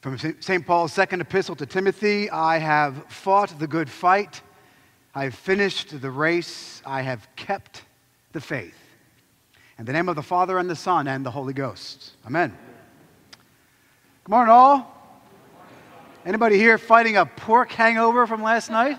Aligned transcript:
From 0.00 0.16
St. 0.16 0.66
Paul's 0.66 0.94
second 0.94 1.20
epistle 1.20 1.54
to 1.56 1.66
Timothy 1.66 2.30
I 2.30 2.56
have 2.56 3.04
fought 3.08 3.58
the 3.58 3.66
good 3.66 3.90
fight, 3.90 4.40
I 5.14 5.24
have 5.24 5.34
finished 5.34 6.00
the 6.00 6.10
race, 6.10 6.80
I 6.86 7.02
have 7.02 7.28
kept 7.36 7.82
the 8.32 8.40
faith. 8.40 8.78
In 9.78 9.84
the 9.84 9.92
name 9.92 10.08
of 10.08 10.16
the 10.16 10.22
Father, 10.22 10.56
and 10.56 10.70
the 10.70 10.74
Son, 10.74 11.06
and 11.06 11.24
the 11.24 11.30
Holy 11.30 11.52
Ghost. 11.52 12.12
Amen. 12.26 12.56
Good 14.24 14.30
morning, 14.30 14.50
all. 14.50 15.20
Anybody 16.24 16.56
here 16.56 16.78
fighting 16.78 17.18
a 17.18 17.26
pork 17.26 17.70
hangover 17.70 18.26
from 18.26 18.42
last 18.42 18.70
night? 18.70 18.98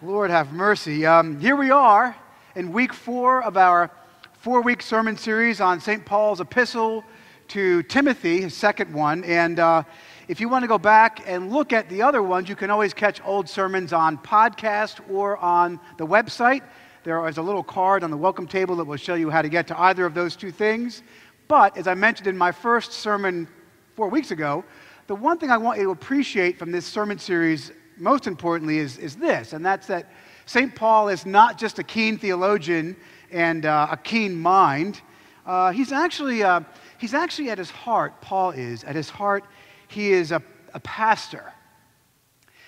Lord 0.00 0.30
have 0.30 0.50
mercy. 0.50 1.04
Um, 1.04 1.38
here 1.38 1.56
we 1.56 1.70
are 1.70 2.16
in 2.54 2.72
week 2.72 2.94
four 2.94 3.42
of 3.42 3.58
our 3.58 3.90
four 4.32 4.62
week 4.62 4.80
sermon 4.80 5.18
series 5.18 5.60
on 5.60 5.78
St. 5.78 6.06
Paul's 6.06 6.40
epistle 6.40 7.04
to 7.48 7.82
Timothy, 7.84 8.40
his 8.40 8.54
second 8.54 8.92
one. 8.92 9.24
And 9.24 9.58
uh, 9.58 9.82
if 10.28 10.40
you 10.40 10.48
want 10.48 10.62
to 10.62 10.68
go 10.68 10.78
back 10.78 11.22
and 11.26 11.52
look 11.52 11.72
at 11.72 11.88
the 11.88 12.02
other 12.02 12.22
ones, 12.22 12.48
you 12.48 12.56
can 12.56 12.70
always 12.70 12.92
catch 12.92 13.20
old 13.24 13.48
sermons 13.48 13.92
on 13.92 14.18
podcast 14.18 15.00
or 15.10 15.36
on 15.38 15.80
the 15.98 16.06
website. 16.06 16.62
There 17.04 17.26
is 17.28 17.38
a 17.38 17.42
little 17.42 17.62
card 17.62 18.02
on 18.02 18.10
the 18.10 18.16
welcome 18.16 18.46
table 18.46 18.76
that 18.76 18.84
will 18.84 18.96
show 18.96 19.14
you 19.14 19.30
how 19.30 19.42
to 19.42 19.48
get 19.48 19.66
to 19.68 19.80
either 19.80 20.04
of 20.04 20.14
those 20.14 20.34
two 20.34 20.50
things. 20.50 21.02
But 21.48 21.76
as 21.76 21.86
I 21.86 21.94
mentioned 21.94 22.26
in 22.26 22.36
my 22.36 22.50
first 22.50 22.92
sermon 22.92 23.46
four 23.94 24.08
weeks 24.08 24.32
ago, 24.32 24.64
the 25.06 25.14
one 25.14 25.38
thing 25.38 25.50
I 25.50 25.56
want 25.56 25.78
you 25.78 25.84
to 25.84 25.90
appreciate 25.90 26.58
from 26.58 26.72
this 26.72 26.84
sermon 26.84 27.18
series, 27.18 27.70
most 27.96 28.26
importantly, 28.26 28.78
is, 28.78 28.98
is 28.98 29.14
this, 29.14 29.52
and 29.52 29.64
that's 29.64 29.86
that 29.86 30.10
St. 30.46 30.74
Paul 30.74 31.08
is 31.08 31.24
not 31.24 31.58
just 31.58 31.78
a 31.78 31.84
keen 31.84 32.18
theologian 32.18 32.96
and 33.30 33.66
uh, 33.66 33.88
a 33.90 33.96
keen 33.96 34.34
mind. 34.34 35.00
Uh, 35.44 35.70
he's, 35.70 35.92
actually, 35.92 36.42
uh, 36.42 36.60
he's 36.98 37.14
actually 37.14 37.50
at 37.50 37.58
his 37.58 37.70
heart, 37.70 38.20
Paul 38.20 38.50
is, 38.50 38.84
at 38.84 38.94
his 38.94 39.10
heart, 39.10 39.44
he 39.88 40.12
is 40.12 40.32
a, 40.32 40.42
a 40.74 40.80
pastor. 40.80 41.52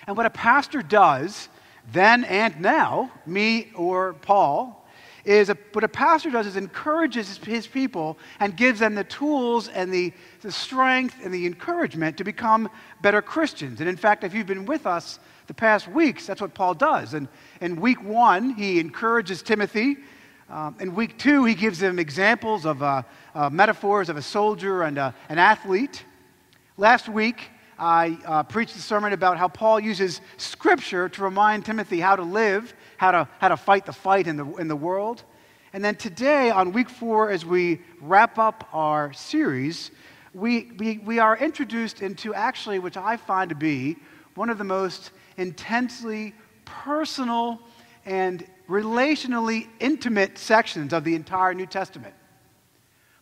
And 0.06 0.16
what 0.16 0.27
a 0.27 0.30
pastor 0.30 0.82
does, 0.82 1.48
then 1.93 2.24
and 2.24 2.60
now, 2.60 3.10
me 3.26 3.71
or 3.74 4.15
Paul, 4.15 4.79
is 5.24 5.51
a, 5.51 5.59
what 5.73 5.84
a 5.84 5.88
pastor 5.88 6.30
does 6.30 6.46
is 6.46 6.56
encourages 6.56 7.37
his, 7.38 7.66
people 7.66 8.18
and 8.40 8.56
gives 8.56 8.80
them 8.80 8.95
the 8.95 9.04
tools 9.04 9.68
and 9.68 9.93
the, 9.93 10.12
the 10.40 10.51
strength 10.51 11.16
and 11.23 11.34
the 11.34 11.45
encouragement 11.45 12.16
to 12.16 12.24
become 12.24 12.68
better 13.02 13.21
Christians. 13.21 13.80
And 13.80 13.88
in 13.88 13.96
fact, 13.96 14.24
if 14.24 14.32
you've 14.32 14.46
been 14.46 14.65
with 14.65 14.87
us 14.87 15.18
the 15.46 15.54
past 15.54 15.88
weeks, 15.88 16.26
that's 16.26 16.40
what 16.40 16.54
Paul 16.54 16.74
does. 16.74 17.12
And 17.12 17.29
in 17.60 17.80
week 17.80 18.02
one, 18.02 18.54
he 18.54 18.80
encourages 18.80 19.43
Timothy. 19.43 19.99
Um, 20.51 20.77
in 20.80 20.95
week 20.95 21.18
two, 21.18 21.45
he 21.45 21.54
gives 21.54 21.79
them 21.79 21.99
examples 21.99 22.65
of 22.65 22.82
uh, 22.82 23.02
uh, 23.35 23.51
metaphors 23.51 24.09
of 24.09 24.16
a 24.16 24.23
soldier 24.23 24.82
and 24.82 24.96
uh, 24.96 25.13
an 25.29 25.38
athlete. 25.38 26.05
Last 26.79 27.07
week, 27.07 27.51
I 27.79 28.18
uh, 28.24 28.43
preached 28.45 28.74
a 28.74 28.80
sermon 28.80 29.13
about 29.13 29.37
how 29.37 29.49
Paul 29.49 29.79
uses 29.79 30.23
Scripture 30.38 31.10
to 31.10 31.23
remind 31.23 31.66
Timothy 31.66 32.01
how 32.01 32.16
to 32.16 32.23
live, 32.23 32.73
how 32.96 33.10
to, 33.10 33.29
how 33.40 33.49
to 33.49 33.59
fight 33.59 33.85
the 33.85 33.93
fight 33.93 34.27
in 34.27 34.38
the, 34.38 34.46
in 34.55 34.68
the 34.68 34.77
world. 34.77 35.23
And 35.74 35.85
then 35.85 35.96
today, 35.96 36.49
on 36.49 36.73
week 36.73 36.88
four, 36.88 37.30
as 37.30 37.45
we 37.45 37.83
wrap 38.01 38.38
up 38.38 38.66
our 38.73 39.12
series, 39.12 39.90
we, 40.33 40.73
we, 40.79 40.96
we 40.96 41.18
are 41.18 41.37
introduced 41.37 42.01
into 42.01 42.33
actually, 42.33 42.79
which 42.79 42.96
I 42.96 43.18
find 43.18 43.51
to 43.51 43.55
be 43.55 43.96
one 44.35 44.49
of 44.49 44.57
the 44.57 44.65
most 44.65 45.10
intensely 45.37 46.33
personal 46.65 47.60
and 48.07 48.46
relationally 48.69 49.66
intimate 49.80 50.38
sections 50.38 50.93
of 50.93 51.05
the 51.05 51.15
entire 51.15 51.55
New 51.55 51.66
Testament. 51.66 52.15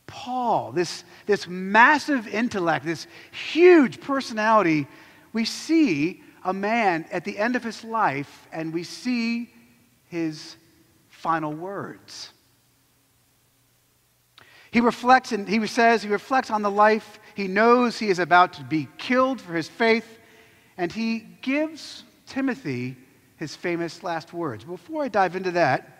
Paul, 0.06 0.72
this, 0.72 1.04
this 1.26 1.46
massive 1.48 2.28
intellect, 2.28 2.84
this 2.84 3.06
huge 3.52 4.00
personality, 4.00 4.86
we 5.32 5.44
see 5.44 6.22
a 6.44 6.52
man 6.52 7.06
at 7.10 7.24
the 7.24 7.38
end 7.38 7.56
of 7.56 7.64
his 7.64 7.82
life 7.82 8.48
and 8.52 8.72
we 8.72 8.82
see 8.82 9.50
his 10.08 10.56
final 11.08 11.52
words. 11.52 12.30
He 14.70 14.80
reflects 14.80 15.32
and 15.32 15.48
he 15.48 15.66
says 15.66 16.02
he 16.02 16.08
reflects 16.08 16.50
on 16.50 16.62
the 16.62 16.70
life 16.70 17.18
he 17.36 17.48
knows 17.48 17.98
he 17.98 18.08
is 18.08 18.18
about 18.18 18.54
to 18.54 18.64
be 18.64 18.88
killed 18.96 19.42
for 19.42 19.52
his 19.52 19.68
faith, 19.68 20.18
and 20.78 20.90
he 20.90 21.20
gives 21.42 22.02
Timothy 22.24 22.96
his 23.36 23.54
famous 23.54 24.02
last 24.02 24.32
words. 24.32 24.64
Before 24.64 25.04
I 25.04 25.08
dive 25.08 25.36
into 25.36 25.50
that, 25.52 25.96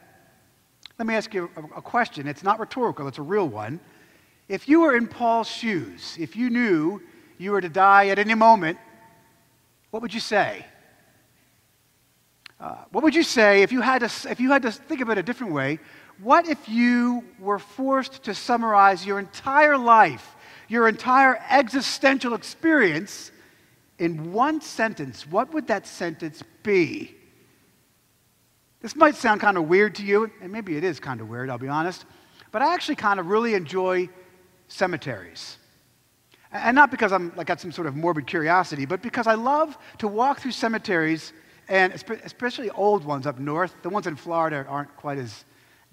let 0.99 1.07
me 1.07 1.15
ask 1.15 1.35
you 1.35 1.51
a, 1.77 1.83
question. 1.83 2.27
It's 2.27 2.43
not 2.43 2.59
rhetorical, 2.59 3.07
it's 3.09 3.19
a 3.19 3.23
real 3.23 3.49
one. 3.49 3.81
If 4.49 4.69
you 4.69 4.81
were 4.81 4.97
in 4.97 5.07
Paul's 5.07 5.49
shoes, 5.49 6.17
if 6.19 6.37
you 6.37 6.49
knew 6.49 7.03
you 7.37 7.51
were 7.51 7.61
to 7.61 7.69
die 7.69 8.09
at 8.09 8.19
any 8.19 8.35
moment, 8.35 8.79
what 9.91 10.03
would 10.03 10.15
you 10.15 10.21
say? 10.21 10.65
Uh, 12.59 12.77
what 12.91 13.05
would 13.05 13.15
you 13.15 13.23
say 13.23 13.63
if 13.63 13.73
you, 13.73 13.83
had 13.83 13.99
to, 13.99 14.31
if 14.31 14.41
you 14.41 14.51
had 14.51 14.63
to 14.63 14.71
think 14.71 15.03
of 15.03 15.11
it 15.11 15.19
a 15.19 15.23
different 15.23 15.53
way? 15.53 15.79
What 16.23 16.49
if 16.49 16.69
you 16.69 17.25
were 17.39 17.59
forced 17.59 18.23
to 18.25 18.35
summarize 18.35 19.05
your 19.05 19.19
entire 19.19 19.77
life, 19.77 20.35
your 20.69 20.89
entire 20.89 21.39
existential 21.51 22.33
experience 22.33 23.31
in 23.99 24.33
one 24.33 24.63
sentence? 24.63 25.27
What 25.27 25.53
would 25.53 25.67
that 25.67 25.87
sentence 25.87 26.43
be? 26.63 27.15
This 28.87 28.95
might 28.95 29.17
sound 29.17 29.41
kind 29.41 29.57
of 29.57 29.67
weird 29.67 29.97
to 29.97 30.05
you, 30.05 30.31
and 30.41 30.53
maybe 30.53 30.77
it 30.77 30.85
is 30.85 31.01
kind 31.01 31.21
of 31.21 31.29
weird, 31.29 31.51
I'll 31.51 31.59
be 31.59 31.67
honest, 31.67 32.05
but 32.53 32.63
I 32.63 32.73
actually 32.73 32.95
kind 32.95 33.19
of 33.19 33.27
really 33.27 33.55
enjoy 33.55 34.09
cemeteries. 34.69 35.57
And 36.53 36.77
not 36.77 36.93
because 36.93 37.11
I'm 37.11 37.33
like 37.35 37.49
got 37.49 37.61
some 37.61 37.73
sort 37.73 37.89
of 37.89 37.97
morbid 37.97 38.29
curiosity, 38.29 38.87
but 38.87 39.03
because 39.03 39.27
I 39.27 39.35
love 39.35 39.77
to 39.99 40.07
walk 40.07 40.39
through 40.39 40.53
cemeteries, 40.53 41.33
and 41.67 41.93
especially 41.95 42.71
old 42.71 43.05
ones 43.05 43.27
up 43.27 43.41
north. 43.41 43.75
The 43.83 43.89
ones 43.89 44.07
in 44.07 44.15
Florida 44.15 44.65
aren't 44.69 44.97
quite 44.97 45.19
as 45.19 45.45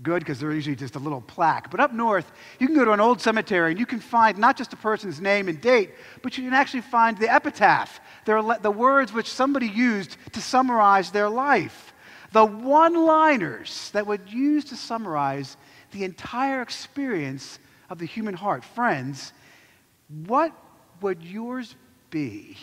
good 0.03 0.19
because 0.19 0.39
they're 0.39 0.53
usually 0.53 0.75
just 0.75 0.95
a 0.95 0.99
little 0.99 1.21
plaque. 1.21 1.71
But 1.71 1.79
up 1.79 1.93
north, 1.93 2.31
you 2.59 2.67
can 2.67 2.75
go 2.75 2.85
to 2.85 2.91
an 2.91 2.99
old 2.99 3.19
cemetery 3.19 3.71
and 3.71 3.79
you 3.79 3.87
can 3.87 4.01
find 4.01 4.37
not 4.37 4.55
just 4.55 4.71
a 4.71 4.77
person's 4.77 5.19
name 5.19 5.49
and 5.49 5.59
date, 5.59 5.95
but 6.21 6.37
you 6.37 6.43
can 6.43 6.53
actually 6.53 6.81
find 6.81 7.17
the 7.17 7.33
epitaph, 7.33 7.99
the 8.25 8.71
words 8.71 9.11
which 9.11 9.31
somebody 9.31 9.67
used 9.67 10.15
to 10.33 10.39
summarize 10.39 11.09
their 11.09 11.27
life. 11.27 11.89
The 12.33 12.45
one 12.45 13.05
liners 13.05 13.89
that 13.91 14.05
would 14.05 14.29
use 14.29 14.65
to 14.65 14.75
summarize 14.75 15.55
the 15.91 16.03
entire 16.03 16.61
experience 16.61 17.59
of 17.89 17.99
the 17.99 18.05
human 18.05 18.33
heart. 18.33 18.65
Friends, 18.65 19.31
what 20.25 20.51
would 20.99 21.23
yours 21.23 21.75
be 22.09 22.57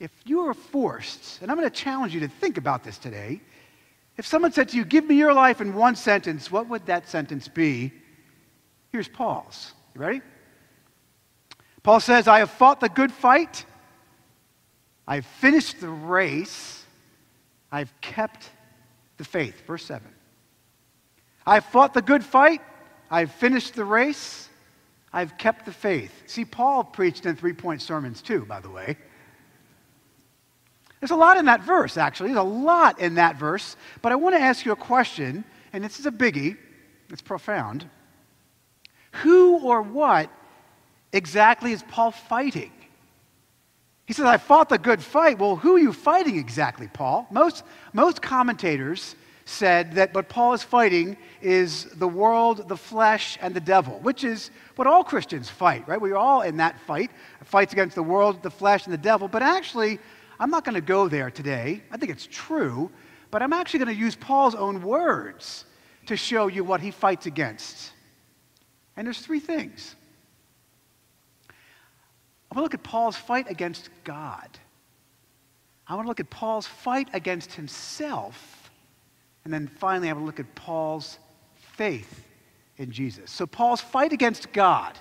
if 0.00 0.12
you 0.24 0.42
were 0.44 0.54
forced, 0.54 1.42
and 1.42 1.50
I'm 1.50 1.56
going 1.56 1.68
to 1.68 1.74
challenge 1.74 2.14
you 2.14 2.20
to 2.20 2.28
think 2.28 2.56
about 2.56 2.84
this 2.84 2.98
today, 2.98 3.40
if 4.16 4.26
someone 4.26 4.52
said 4.52 4.68
to 4.70 4.76
you, 4.76 4.84
Give 4.84 5.04
me 5.04 5.16
your 5.16 5.32
life 5.32 5.60
in 5.60 5.74
one 5.74 5.96
sentence, 5.96 6.50
what 6.50 6.68
would 6.68 6.86
that 6.86 7.08
sentence 7.08 7.48
be? 7.48 7.92
Here's 8.92 9.08
Paul's. 9.08 9.74
You 9.94 10.00
ready? 10.00 10.22
Paul 11.82 12.00
says, 12.00 12.28
I 12.28 12.40
have 12.40 12.50
fought 12.50 12.80
the 12.80 12.88
good 12.88 13.12
fight. 13.12 13.64
I've 15.06 15.26
finished 15.26 15.80
the 15.80 15.88
race. 15.88 16.77
I've 17.70 17.92
kept 18.00 18.50
the 19.16 19.24
faith. 19.24 19.66
Verse 19.66 19.84
7. 19.84 20.08
I've 21.46 21.64
fought 21.66 21.94
the 21.94 22.02
good 22.02 22.24
fight. 22.24 22.60
I've 23.10 23.32
finished 23.32 23.74
the 23.74 23.84
race. 23.84 24.48
I've 25.12 25.38
kept 25.38 25.64
the 25.64 25.72
faith. 25.72 26.12
See, 26.26 26.44
Paul 26.44 26.84
preached 26.84 27.26
in 27.26 27.36
three 27.36 27.54
point 27.54 27.82
sermons 27.82 28.20
too, 28.20 28.44
by 28.44 28.60
the 28.60 28.70
way. 28.70 28.96
There's 31.00 31.10
a 31.10 31.16
lot 31.16 31.36
in 31.36 31.44
that 31.46 31.62
verse, 31.62 31.96
actually. 31.96 32.30
There's 32.30 32.40
a 32.40 32.48
lot 32.48 33.00
in 33.00 33.14
that 33.14 33.36
verse. 33.36 33.76
But 34.02 34.12
I 34.12 34.16
want 34.16 34.34
to 34.34 34.40
ask 34.40 34.66
you 34.66 34.72
a 34.72 34.76
question, 34.76 35.44
and 35.72 35.84
this 35.84 36.00
is 36.00 36.06
a 36.06 36.10
biggie, 36.10 36.56
it's 37.08 37.22
profound. 37.22 37.88
Who 39.22 39.60
or 39.60 39.80
what 39.80 40.30
exactly 41.12 41.72
is 41.72 41.82
Paul 41.84 42.10
fighting? 42.10 42.72
He 44.08 44.14
says, 44.14 44.24
I 44.24 44.38
fought 44.38 44.70
the 44.70 44.78
good 44.78 45.02
fight. 45.02 45.38
Well, 45.38 45.56
who 45.56 45.76
are 45.76 45.78
you 45.78 45.92
fighting 45.92 46.38
exactly, 46.38 46.88
Paul? 46.88 47.26
Most, 47.30 47.62
most 47.92 48.22
commentators 48.22 49.16
said 49.44 49.92
that 49.96 50.14
what 50.14 50.30
Paul 50.30 50.54
is 50.54 50.62
fighting 50.62 51.18
is 51.42 51.84
the 51.84 52.08
world, 52.08 52.70
the 52.70 52.76
flesh, 52.76 53.36
and 53.42 53.52
the 53.52 53.60
devil, 53.60 53.98
which 54.00 54.24
is 54.24 54.50
what 54.76 54.86
all 54.86 55.04
Christians 55.04 55.50
fight, 55.50 55.86
right? 55.86 56.00
We're 56.00 56.16
all 56.16 56.40
in 56.40 56.56
that 56.56 56.80
fight, 56.80 57.10
fights 57.44 57.74
against 57.74 57.96
the 57.96 58.02
world, 58.02 58.42
the 58.42 58.50
flesh, 58.50 58.86
and 58.86 58.94
the 58.94 58.96
devil. 58.96 59.28
But 59.28 59.42
actually, 59.42 59.98
I'm 60.40 60.48
not 60.48 60.64
going 60.64 60.76
to 60.76 60.80
go 60.80 61.06
there 61.06 61.30
today. 61.30 61.82
I 61.90 61.98
think 61.98 62.10
it's 62.10 62.26
true, 62.30 62.90
but 63.30 63.42
I'm 63.42 63.52
actually 63.52 63.80
going 63.80 63.94
to 63.94 64.00
use 64.00 64.16
Paul's 64.16 64.54
own 64.54 64.80
words 64.80 65.66
to 66.06 66.16
show 66.16 66.46
you 66.46 66.64
what 66.64 66.80
he 66.80 66.92
fights 66.92 67.26
against. 67.26 67.92
And 68.96 69.06
there's 69.06 69.20
three 69.20 69.40
things. 69.40 69.96
I 72.50 72.54
want 72.54 72.60
to 72.60 72.62
look 72.62 72.74
at 72.74 72.82
Paul's 72.82 73.16
fight 73.16 73.50
against 73.50 73.90
God. 74.04 74.48
I 75.86 75.94
want 75.94 76.06
to 76.06 76.08
look 76.08 76.20
at 76.20 76.30
Paul's 76.30 76.66
fight 76.66 77.08
against 77.12 77.52
himself. 77.52 78.70
And 79.44 79.52
then 79.52 79.66
finally, 79.66 80.08
I 80.08 80.12
want 80.12 80.22
to 80.22 80.26
look 80.26 80.40
at 80.40 80.54
Paul's 80.54 81.18
faith 81.54 82.24
in 82.76 82.90
Jesus. 82.90 83.30
So, 83.30 83.46
Paul's 83.46 83.80
fight 83.80 84.12
against 84.12 84.52
God. 84.52 84.98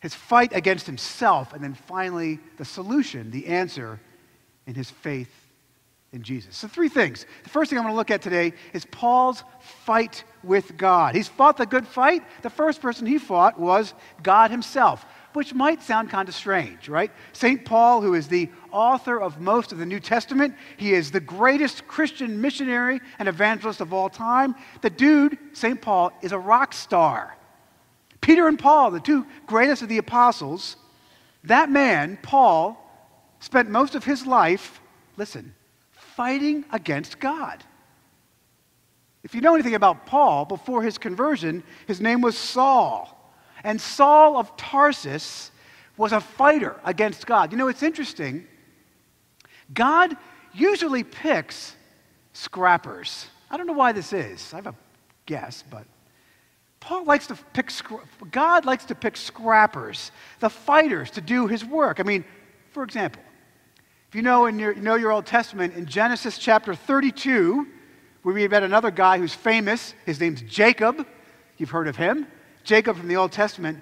his 0.00 0.14
fight 0.14 0.52
against 0.52 0.84
himself, 0.86 1.52
and 1.52 1.62
then 1.62 1.74
finally 1.74 2.40
the 2.56 2.64
solution, 2.64 3.30
the 3.30 3.46
answer 3.46 4.00
in 4.66 4.74
his 4.74 4.90
faith 4.90 5.30
in 6.12 6.22
Jesus. 6.22 6.56
So, 6.56 6.66
three 6.66 6.88
things. 6.88 7.24
The 7.44 7.50
first 7.50 7.70
thing 7.70 7.78
I'm 7.78 7.84
going 7.84 7.94
to 7.94 7.96
look 7.96 8.10
at 8.10 8.20
today 8.20 8.52
is 8.72 8.84
Paul's 8.86 9.44
fight 9.60 10.24
with 10.42 10.76
God. 10.76 11.14
He's 11.14 11.28
fought 11.28 11.56
the 11.56 11.66
good 11.66 11.86
fight. 11.86 12.22
The 12.42 12.50
first 12.50 12.82
person 12.82 13.06
he 13.06 13.18
fought 13.18 13.58
was 13.60 13.94
God 14.22 14.50
himself, 14.50 15.06
which 15.32 15.54
might 15.54 15.82
sound 15.82 16.10
kind 16.10 16.28
of 16.28 16.34
strange, 16.34 16.88
right? 16.88 17.10
St. 17.32 17.64
Paul, 17.64 18.00
who 18.02 18.14
is 18.14 18.28
the 18.28 18.50
author 18.70 19.20
of 19.20 19.40
most 19.40 19.72
of 19.72 19.78
the 19.78 19.86
New 19.86 20.00
Testament, 20.00 20.54
he 20.76 20.92
is 20.92 21.10
the 21.10 21.20
greatest 21.20 21.86
Christian 21.86 22.40
missionary 22.40 23.00
and 23.18 23.28
evangelist 23.28 23.80
of 23.80 23.92
all 23.92 24.08
time. 24.08 24.54
The 24.80 24.90
dude, 24.90 25.38
St. 25.52 25.80
Paul, 25.80 26.12
is 26.22 26.32
a 26.32 26.38
rock 26.38 26.72
star. 26.72 27.36
Peter 28.20 28.46
and 28.46 28.58
Paul, 28.58 28.90
the 28.90 29.00
two 29.00 29.26
greatest 29.46 29.82
of 29.82 29.88
the 29.88 29.98
apostles, 29.98 30.76
that 31.44 31.70
man, 31.70 32.18
Paul, 32.22 32.78
spent 33.40 33.68
most 33.68 33.94
of 33.94 34.04
his 34.04 34.26
life, 34.26 34.80
listen, 35.16 35.54
fighting 35.90 36.64
against 36.70 37.18
God. 37.18 37.64
If 39.24 39.34
you 39.34 39.40
know 39.40 39.54
anything 39.54 39.74
about 39.74 40.06
Paul, 40.06 40.44
before 40.44 40.82
his 40.82 40.98
conversion, 40.98 41.62
his 41.86 42.00
name 42.00 42.20
was 42.20 42.36
Saul. 42.36 43.18
And 43.64 43.80
Saul 43.80 44.36
of 44.36 44.56
Tarsus 44.56 45.50
was 45.96 46.12
a 46.12 46.20
fighter 46.20 46.80
against 46.84 47.26
God. 47.26 47.52
You 47.52 47.58
know, 47.58 47.68
it's 47.68 47.82
interesting. 47.82 48.46
God 49.72 50.16
usually 50.52 51.04
picks 51.04 51.74
scrappers. 52.32 53.26
I 53.50 53.56
don't 53.56 53.66
know 53.66 53.72
why 53.72 53.92
this 53.92 54.12
is. 54.12 54.52
I 54.52 54.56
have 54.56 54.66
a 54.66 54.74
guess, 55.26 55.62
but 55.70 55.84
Paul 56.80 57.04
likes 57.04 57.28
to 57.28 57.36
pick, 57.52 57.70
God 58.30 58.64
likes 58.64 58.84
to 58.86 58.94
pick 58.94 59.16
scrappers, 59.16 60.10
the 60.40 60.50
fighters, 60.50 61.12
to 61.12 61.20
do 61.20 61.46
his 61.46 61.64
work. 61.64 62.00
I 62.00 62.02
mean, 62.02 62.24
for 62.72 62.82
example, 62.82 63.22
if 64.08 64.16
you 64.16 64.22
know, 64.22 64.46
in 64.46 64.58
your, 64.58 64.72
you 64.72 64.82
know 64.82 64.96
your 64.96 65.12
Old 65.12 65.24
Testament, 65.24 65.74
in 65.74 65.86
Genesis 65.86 66.38
chapter 66.38 66.74
32, 66.74 67.66
we 68.24 68.32
read 68.32 68.46
about 68.46 68.62
another 68.62 68.90
guy 68.90 69.18
who's 69.18 69.32
famous. 69.32 69.94
His 70.04 70.20
name's 70.20 70.42
Jacob. 70.42 71.06
You've 71.56 71.70
heard 71.70 71.88
of 71.88 71.96
him. 71.96 72.26
Jacob 72.64 72.96
from 72.96 73.08
the 73.08 73.16
Old 73.16 73.32
Testament. 73.32 73.80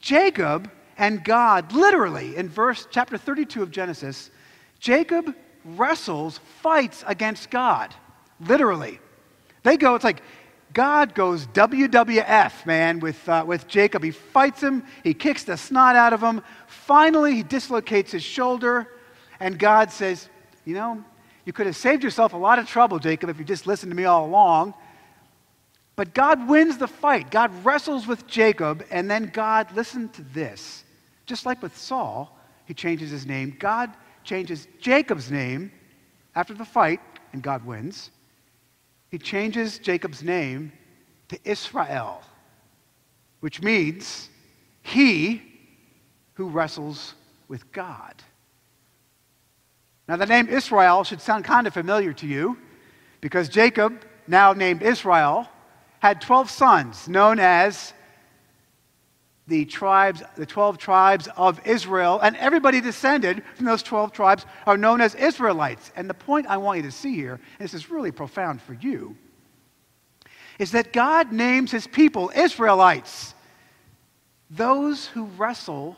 Jacob 0.00 0.70
and 0.98 1.22
God, 1.24 1.72
literally, 1.72 2.36
in 2.36 2.48
verse 2.48 2.86
chapter 2.90 3.18
32 3.18 3.62
of 3.62 3.70
Genesis, 3.70 4.30
Jacob 4.80 5.34
wrestles, 5.64 6.38
fights 6.62 7.04
against 7.06 7.50
God. 7.50 7.94
Literally. 8.40 9.00
They 9.62 9.76
go, 9.76 9.94
it's 9.94 10.04
like 10.04 10.22
God 10.72 11.14
goes 11.14 11.46
WWF, 11.48 12.66
man, 12.66 13.00
with, 13.00 13.28
uh, 13.28 13.44
with 13.46 13.66
Jacob. 13.66 14.02
He 14.02 14.10
fights 14.10 14.62
him, 14.62 14.84
he 15.02 15.14
kicks 15.14 15.44
the 15.44 15.56
snot 15.56 15.96
out 15.96 16.12
of 16.12 16.20
him. 16.20 16.42
Finally, 16.66 17.34
he 17.34 17.42
dislocates 17.42 18.12
his 18.12 18.22
shoulder. 18.22 18.88
And 19.40 19.58
God 19.58 19.90
says, 19.90 20.28
You 20.64 20.74
know, 20.74 21.04
you 21.44 21.52
could 21.52 21.66
have 21.66 21.76
saved 21.76 22.04
yourself 22.04 22.32
a 22.32 22.36
lot 22.36 22.58
of 22.58 22.68
trouble, 22.68 22.98
Jacob, 22.98 23.30
if 23.30 23.38
you 23.38 23.44
just 23.44 23.66
listened 23.66 23.90
to 23.90 23.96
me 23.96 24.04
all 24.04 24.26
along. 24.26 24.74
But 25.96 26.12
God 26.12 26.46
wins 26.46 26.76
the 26.76 26.86
fight. 26.86 27.30
God 27.30 27.50
wrestles 27.64 28.06
with 28.06 28.26
Jacob, 28.26 28.84
and 28.90 29.10
then 29.10 29.30
God, 29.32 29.74
listen 29.74 30.10
to 30.10 30.22
this. 30.22 30.84
Just 31.24 31.46
like 31.46 31.62
with 31.62 31.76
Saul, 31.76 32.38
he 32.66 32.74
changes 32.74 33.10
his 33.10 33.26
name. 33.26 33.56
God 33.58 33.90
changes 34.22 34.68
Jacob's 34.78 35.30
name 35.30 35.72
after 36.34 36.52
the 36.52 36.66
fight, 36.66 37.00
and 37.32 37.42
God 37.42 37.64
wins. 37.64 38.10
He 39.10 39.18
changes 39.18 39.78
Jacob's 39.78 40.22
name 40.22 40.70
to 41.28 41.38
Israel, 41.44 42.20
which 43.40 43.62
means 43.62 44.28
he 44.82 45.42
who 46.34 46.48
wrestles 46.48 47.14
with 47.48 47.72
God. 47.72 48.14
Now, 50.08 50.16
the 50.16 50.26
name 50.26 50.48
Israel 50.48 51.02
should 51.04 51.20
sound 51.20 51.44
kind 51.44 51.66
of 51.66 51.72
familiar 51.72 52.12
to 52.12 52.26
you 52.26 52.58
because 53.20 53.48
Jacob, 53.48 54.04
now 54.28 54.52
named 54.52 54.82
Israel, 54.82 55.48
had 56.00 56.20
12 56.20 56.50
sons 56.50 57.08
known 57.08 57.38
as 57.38 57.92
the 59.48 59.64
tribes, 59.64 60.22
the 60.36 60.46
12 60.46 60.76
tribes 60.78 61.28
of 61.36 61.64
Israel, 61.66 62.18
and 62.20 62.36
everybody 62.36 62.80
descended 62.80 63.42
from 63.54 63.66
those 63.66 63.82
12 63.82 64.12
tribes 64.12 64.44
are 64.66 64.76
known 64.76 65.00
as 65.00 65.14
Israelites. 65.14 65.92
And 65.94 66.10
the 66.10 66.14
point 66.14 66.46
I 66.48 66.56
want 66.56 66.78
you 66.78 66.82
to 66.82 66.90
see 66.90 67.14
here, 67.14 67.34
and 67.34 67.64
this 67.64 67.74
is 67.74 67.90
really 67.90 68.10
profound 68.10 68.60
for 68.60 68.74
you, 68.74 69.16
is 70.58 70.72
that 70.72 70.92
God 70.92 71.32
names 71.32 71.70
his 71.70 71.86
people 71.86 72.32
Israelites, 72.34 73.34
those 74.50 75.06
who 75.06 75.26
wrestle 75.36 75.96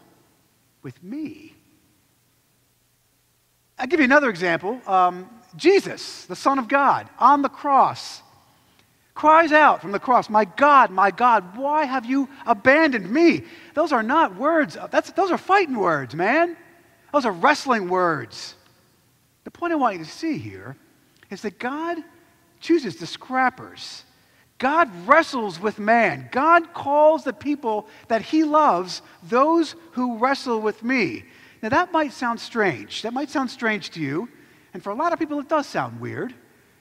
with 0.82 1.02
me. 1.02 1.54
I'll 3.78 3.86
give 3.86 4.00
you 4.00 4.04
another 4.04 4.28
example. 4.28 4.80
Um, 4.86 5.30
Jesus, 5.56 6.24
the 6.26 6.36
Son 6.36 6.58
of 6.58 6.68
God, 6.68 7.08
on 7.18 7.42
the 7.42 7.48
cross, 7.48 8.22
cries 9.18 9.50
out 9.50 9.80
from 9.80 9.90
the 9.90 9.98
cross, 9.98 10.30
My 10.30 10.44
God, 10.44 10.92
my 10.92 11.10
God, 11.10 11.56
why 11.56 11.84
have 11.84 12.06
you 12.06 12.28
abandoned 12.46 13.10
me? 13.10 13.42
Those 13.74 13.90
are 13.90 14.04
not 14.04 14.36
words, 14.36 14.78
that's, 14.92 15.10
those 15.10 15.32
are 15.32 15.36
fighting 15.38 15.76
words, 15.76 16.14
man. 16.14 16.56
Those 17.12 17.24
are 17.24 17.32
wrestling 17.32 17.88
words. 17.88 18.54
The 19.42 19.50
point 19.50 19.72
I 19.72 19.76
want 19.76 19.98
you 19.98 20.04
to 20.04 20.10
see 20.10 20.38
here 20.38 20.76
is 21.30 21.42
that 21.42 21.58
God 21.58 21.98
chooses 22.60 22.94
the 22.94 23.06
scrappers. 23.06 24.04
God 24.58 24.88
wrestles 25.04 25.58
with 25.58 25.80
man. 25.80 26.28
God 26.30 26.72
calls 26.72 27.24
the 27.24 27.32
people 27.32 27.88
that 28.06 28.22
he 28.22 28.44
loves 28.44 29.02
those 29.24 29.74
who 29.92 30.18
wrestle 30.18 30.60
with 30.60 30.84
me. 30.84 31.24
Now, 31.60 31.70
that 31.70 31.90
might 31.90 32.12
sound 32.12 32.38
strange. 32.38 33.02
That 33.02 33.12
might 33.12 33.30
sound 33.30 33.50
strange 33.50 33.90
to 33.90 34.00
you. 34.00 34.28
And 34.74 34.80
for 34.80 34.90
a 34.90 34.94
lot 34.94 35.12
of 35.12 35.18
people, 35.18 35.40
it 35.40 35.48
does 35.48 35.66
sound 35.66 35.98
weird. 35.98 36.34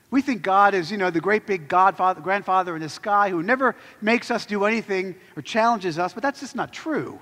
We 0.10 0.22
think 0.22 0.42
God 0.42 0.74
is, 0.74 0.90
you 0.90 0.98
know, 0.98 1.10
the 1.10 1.20
great 1.20 1.46
big 1.46 1.68
godfather, 1.68 2.22
grandfather 2.22 2.76
in 2.76 2.82
the 2.82 2.90
sky 2.90 3.30
who 3.30 3.44
never 3.44 3.76
makes 4.02 4.32
us 4.32 4.46
do 4.46 4.66
anything 4.66 5.16
or 5.36 5.42
challenges 5.42 6.00
us, 6.00 6.14
but 6.14 6.24
that's 6.24 6.40
just 6.40 6.56
not 6.56 6.72
true. 6.72 7.20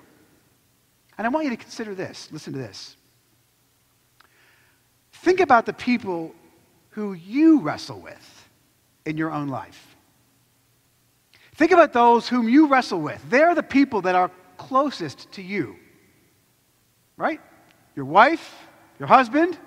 And 1.18 1.26
I 1.26 1.30
want 1.30 1.46
you 1.46 1.52
to 1.52 1.58
consider 1.58 1.96
this. 1.96 2.30
Listen 2.32 2.54
to 2.54 2.60
this. 2.60 2.96
Think 5.14 5.40
about 5.40 5.66
the 5.66 5.74
people 5.74 6.36
who 6.92 7.14
you 7.14 7.62
wrestle 7.62 8.00
with 8.00 8.50
in 9.06 9.18
your 9.18 9.32
own 9.32 9.48
life. 9.48 9.96
Think 11.56 11.72
about 11.72 11.94
those 11.94 12.28
whom 12.28 12.48
you 12.48 12.68
wrestle 12.68 13.02
with. 13.02 13.22
They're 13.30 13.56
the 13.56 13.64
people 13.64 14.02
that 14.02 14.14
are 14.14 14.30
closest 14.58 15.32
to 15.34 15.42
you 15.42 15.78
right? 17.18 17.40
Your 17.96 18.06
wife, 18.06 18.68
your 19.00 19.08
husband. 19.08 19.58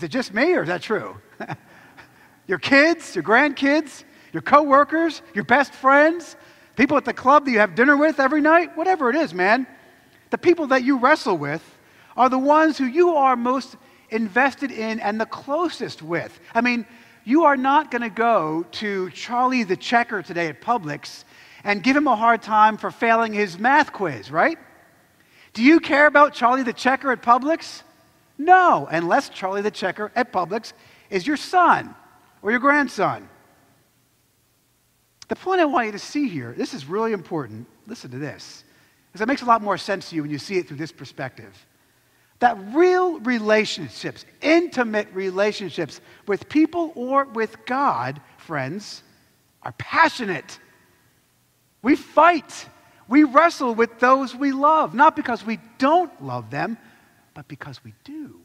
Is 0.00 0.04
it 0.04 0.08
just 0.08 0.32
me 0.32 0.54
or 0.54 0.62
is 0.62 0.68
that 0.68 0.80
true? 0.80 1.20
your 2.46 2.58
kids, 2.58 3.14
your 3.14 3.22
grandkids, 3.22 4.04
your 4.32 4.40
coworkers, 4.40 5.20
your 5.34 5.44
best 5.44 5.74
friends, 5.74 6.36
people 6.74 6.96
at 6.96 7.04
the 7.04 7.12
club 7.12 7.44
that 7.44 7.50
you 7.50 7.58
have 7.58 7.74
dinner 7.74 7.98
with 7.98 8.18
every 8.18 8.40
night, 8.40 8.74
whatever 8.78 9.10
it 9.10 9.16
is, 9.16 9.34
man. 9.34 9.66
The 10.30 10.38
people 10.38 10.68
that 10.68 10.84
you 10.84 10.96
wrestle 10.96 11.36
with 11.36 11.62
are 12.16 12.30
the 12.30 12.38
ones 12.38 12.78
who 12.78 12.86
you 12.86 13.10
are 13.10 13.36
most 13.36 13.76
invested 14.08 14.70
in 14.70 15.00
and 15.00 15.20
the 15.20 15.26
closest 15.26 16.00
with. 16.00 16.40
I 16.54 16.62
mean, 16.62 16.86
you 17.24 17.44
are 17.44 17.58
not 17.58 17.90
going 17.90 18.00
to 18.00 18.08
go 18.08 18.64
to 18.72 19.10
Charlie 19.10 19.64
the 19.64 19.76
checker 19.76 20.22
today 20.22 20.46
at 20.46 20.62
Publix 20.62 21.24
and 21.62 21.82
give 21.82 21.94
him 21.94 22.06
a 22.06 22.16
hard 22.16 22.40
time 22.40 22.78
for 22.78 22.90
failing 22.90 23.34
his 23.34 23.58
math 23.58 23.92
quiz, 23.92 24.30
right? 24.30 24.58
Do 25.52 25.62
you 25.62 25.78
care 25.78 26.06
about 26.06 26.32
Charlie 26.32 26.62
the 26.62 26.72
Checker 26.72 27.12
at 27.12 27.22
Publix? 27.22 27.82
No, 28.40 28.88
unless 28.90 29.28
Charlie 29.28 29.60
the 29.60 29.70
Checker 29.70 30.10
at 30.16 30.32
Publix 30.32 30.72
is 31.10 31.26
your 31.26 31.36
son 31.36 31.94
or 32.40 32.50
your 32.50 32.58
grandson. 32.58 33.28
The 35.28 35.36
point 35.36 35.60
I 35.60 35.66
want 35.66 35.86
you 35.86 35.92
to 35.92 35.98
see 35.98 36.26
here, 36.26 36.54
this 36.56 36.72
is 36.72 36.86
really 36.86 37.12
important. 37.12 37.66
Listen 37.86 38.10
to 38.12 38.18
this, 38.18 38.64
because 39.06 39.20
it 39.20 39.28
makes 39.28 39.42
a 39.42 39.44
lot 39.44 39.60
more 39.60 39.76
sense 39.76 40.08
to 40.08 40.16
you 40.16 40.22
when 40.22 40.30
you 40.30 40.38
see 40.38 40.56
it 40.56 40.66
through 40.66 40.78
this 40.78 40.90
perspective. 40.90 41.54
That 42.38 42.56
real 42.72 43.20
relationships, 43.20 44.24
intimate 44.40 45.08
relationships 45.12 46.00
with 46.26 46.48
people 46.48 46.92
or 46.94 47.26
with 47.26 47.66
God, 47.66 48.22
friends, 48.38 49.02
are 49.62 49.72
passionate. 49.72 50.58
We 51.82 51.94
fight 51.94 52.66
we 53.10 53.24
wrestle 53.24 53.74
with 53.74 53.98
those 53.98 54.36
we 54.36 54.52
love, 54.52 54.94
not 54.94 55.16
because 55.16 55.44
we 55.44 55.58
don't 55.78 56.22
love 56.22 56.48
them, 56.48 56.78
but 57.34 57.48
because 57.48 57.82
we 57.84 57.94
do. 58.04 58.40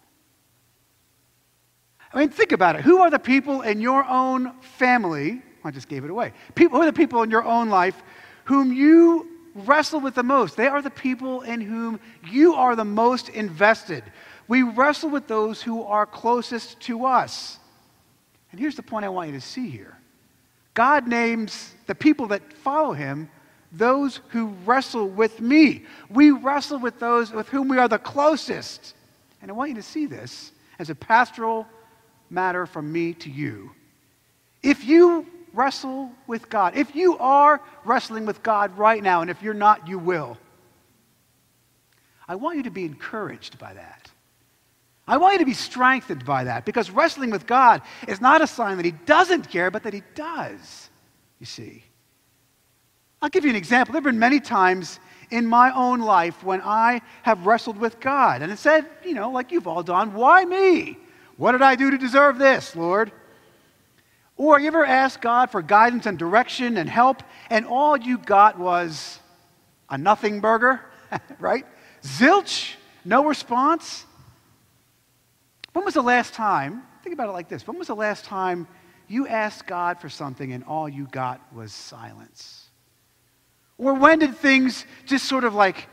I 2.13 2.20
mean, 2.20 2.30
think 2.30 2.51
about 2.51 2.75
it. 2.75 2.82
Who 2.84 3.00
are 3.00 3.10
the 3.10 3.20
people 3.20 3.62
in 3.62 3.82
your 3.82 4.06
own 4.06 4.54
family? 4.62 5.42
I 5.63 5.72
just 5.72 5.89
gave 5.89 6.06
it 6.06 6.12
away. 6.12 6.32
People, 6.54 6.77
who 6.77 6.84
are 6.84 6.92
the 6.92 6.94
people 6.94 7.24
in 7.24 7.32
your 7.32 7.44
own 7.44 7.70
life 7.70 8.01
whom 8.46 8.72
you 8.72 9.27
wrestle 9.54 10.00
with 10.00 10.15
the 10.15 10.24
most? 10.24 10.56
They 10.56 10.68
are 10.68 10.82
the 10.82 10.89
people 10.89 11.42
in 11.42 11.60
whom 11.60 12.00
you 12.30 12.54
are 12.54 12.75
the 12.75 12.86
most 12.86 13.30
invested. 13.30 14.04
We 14.48 14.62
wrestle 14.62 15.10
with 15.10 15.27
those 15.27 15.62
who 15.62 15.84
are 15.84 16.06
closest 16.06 16.80
to 16.82 17.06
us. 17.06 17.58
And 18.51 18.60
here's 18.60 18.75
the 18.75 18.84
point 18.84 19.06
I 19.06 19.10
want 19.10 19.30
you 19.30 19.36
to 19.36 19.46
see 19.46 19.70
here 19.70 19.98
God 20.74 21.08
names 21.08 21.74
the 21.88 21.96
people 21.96 22.27
that 22.27 22.54
follow 22.54 22.94
him 22.94 23.30
those 23.77 24.22
who 24.29 24.48
wrestle 24.65 25.08
with 25.08 25.39
me. 25.39 25.84
We 26.10 26.32
wrestle 26.32 26.79
with 26.79 27.00
those 27.00 27.32
with 27.32 27.50
whom 27.50 27.67
we 27.67 27.77
are 27.77 27.88
the 27.88 28.00
closest. 28.00 28.96
And 29.41 29.51
I 29.51 29.53
want 29.53 29.70
you 29.70 29.75
to 29.75 29.84
see 29.84 30.05
this 30.05 30.51
as 30.79 30.89
a 30.89 30.96
pastoral 30.96 31.67
matter 32.29 32.65
from 32.65 32.91
me 32.91 33.13
to 33.15 33.29
you. 33.29 33.72
If 34.63 34.84
you 34.86 35.27
wrestle 35.53 36.12
with 36.27 36.50
God, 36.50 36.75
if 36.75 36.96
you 36.96 37.17
are 37.17 37.62
wrestling 37.84 38.25
with 38.25 38.41
God 38.44 38.77
right 38.77 39.01
now, 39.01 39.22
and 39.22 39.29
if 39.29 39.41
you're 39.41 39.53
not, 39.53 39.88
you 39.88 40.00
will, 40.00 40.38
I 42.27 42.36
want 42.36 42.58
you 42.58 42.63
to 42.63 42.72
be 42.72 42.86
encouraged 42.86 43.60
by 43.60 43.74
that. 43.74 44.10
I 45.08 45.17
want 45.17 45.34
you 45.34 45.39
to 45.39 45.46
be 45.46 45.53
strengthened 45.53 46.25
by 46.25 46.46
that 46.46 46.65
because 46.65 46.89
wrestling 46.89 47.29
with 47.29 47.46
God 47.46 47.84
is 48.08 48.20
not 48.20 48.41
a 48.41 48.48
sign 48.48 48.77
that 48.77 48.86
He 48.86 48.91
doesn't 48.91 49.51
care, 49.51 49.70
but 49.70 49.84
that 49.84 49.94
He 49.94 50.01
does, 50.15 50.89
you 51.39 51.46
see. 51.46 51.84
I'll 53.22 53.29
give 53.29 53.43
you 53.43 53.50
an 53.50 53.55
example. 53.55 53.93
There 53.93 54.01
have 54.01 54.05
been 54.05 54.19
many 54.19 54.39
times 54.39 55.00
in 55.31 55.48
my 55.48 55.74
own 55.74 56.00
life 56.00 56.43
when 56.43 56.62
I 56.62 57.01
have 57.24 57.45
wrestled 57.45 57.77
with 57.77 58.00
God 58.00 58.41
and 58.41 58.51
it 58.51 58.60
said, 58.60 58.86
you 59.03 59.13
know, 59.13 59.31
like 59.31 59.51
you've 59.51 59.67
all 59.67 59.84
done, 59.84 60.13
why 60.13 60.45
me? 60.45 60.98
What 61.38 61.53
did 61.53 61.62
I 61.62 61.75
do 61.75 61.91
to 61.91 61.98
deserve 61.98 62.38
this, 62.38 62.75
Lord? 62.75 63.12
Or 64.38 64.60
you 64.60 64.67
ever 64.67 64.86
asked 64.86 65.22
God 65.22 65.50
for 65.50 65.62
guidance 65.62 66.05
and 66.05 66.19
direction 66.19 66.77
and 66.77 66.89
help, 66.89 67.24
and 67.50 67.65
all 67.65 67.95
you 67.95 68.17
got 68.17 68.60
was 68.60 69.19
a 69.89 69.98
nothing 69.98 70.41
burger, 70.41 70.81
right? 71.39 71.65
Zilch, 72.03 72.75
no 73.05 73.25
response. 73.25 74.05
When 75.74 75.86
was 75.86 75.93
the 75.93 76.01
last 76.01 76.34
time, 76.34 76.84
think 77.03 77.13
about 77.13 77.29
it 77.29 77.34
like 77.34 77.48
this, 77.48 77.65
when 77.65 77.77
was 77.77 77.88
the 77.88 77.95
last 77.95 78.25
time 78.25 78.67
you 79.07 79.27
asked 79.27 79.67
God 79.67 80.00
for 80.00 80.10
something 80.10 80.51
and 80.51 80.63
all 80.65 80.89
you 80.89 81.07
got 81.07 81.41
was 81.53 81.72
silence? 81.72 82.64
Or 83.77 83.94
when 83.94 84.20
did 84.20 84.36
things 84.38 84.86
just 85.05 85.25
sort 85.25 85.44
of 85.44 85.53
like 85.53 85.88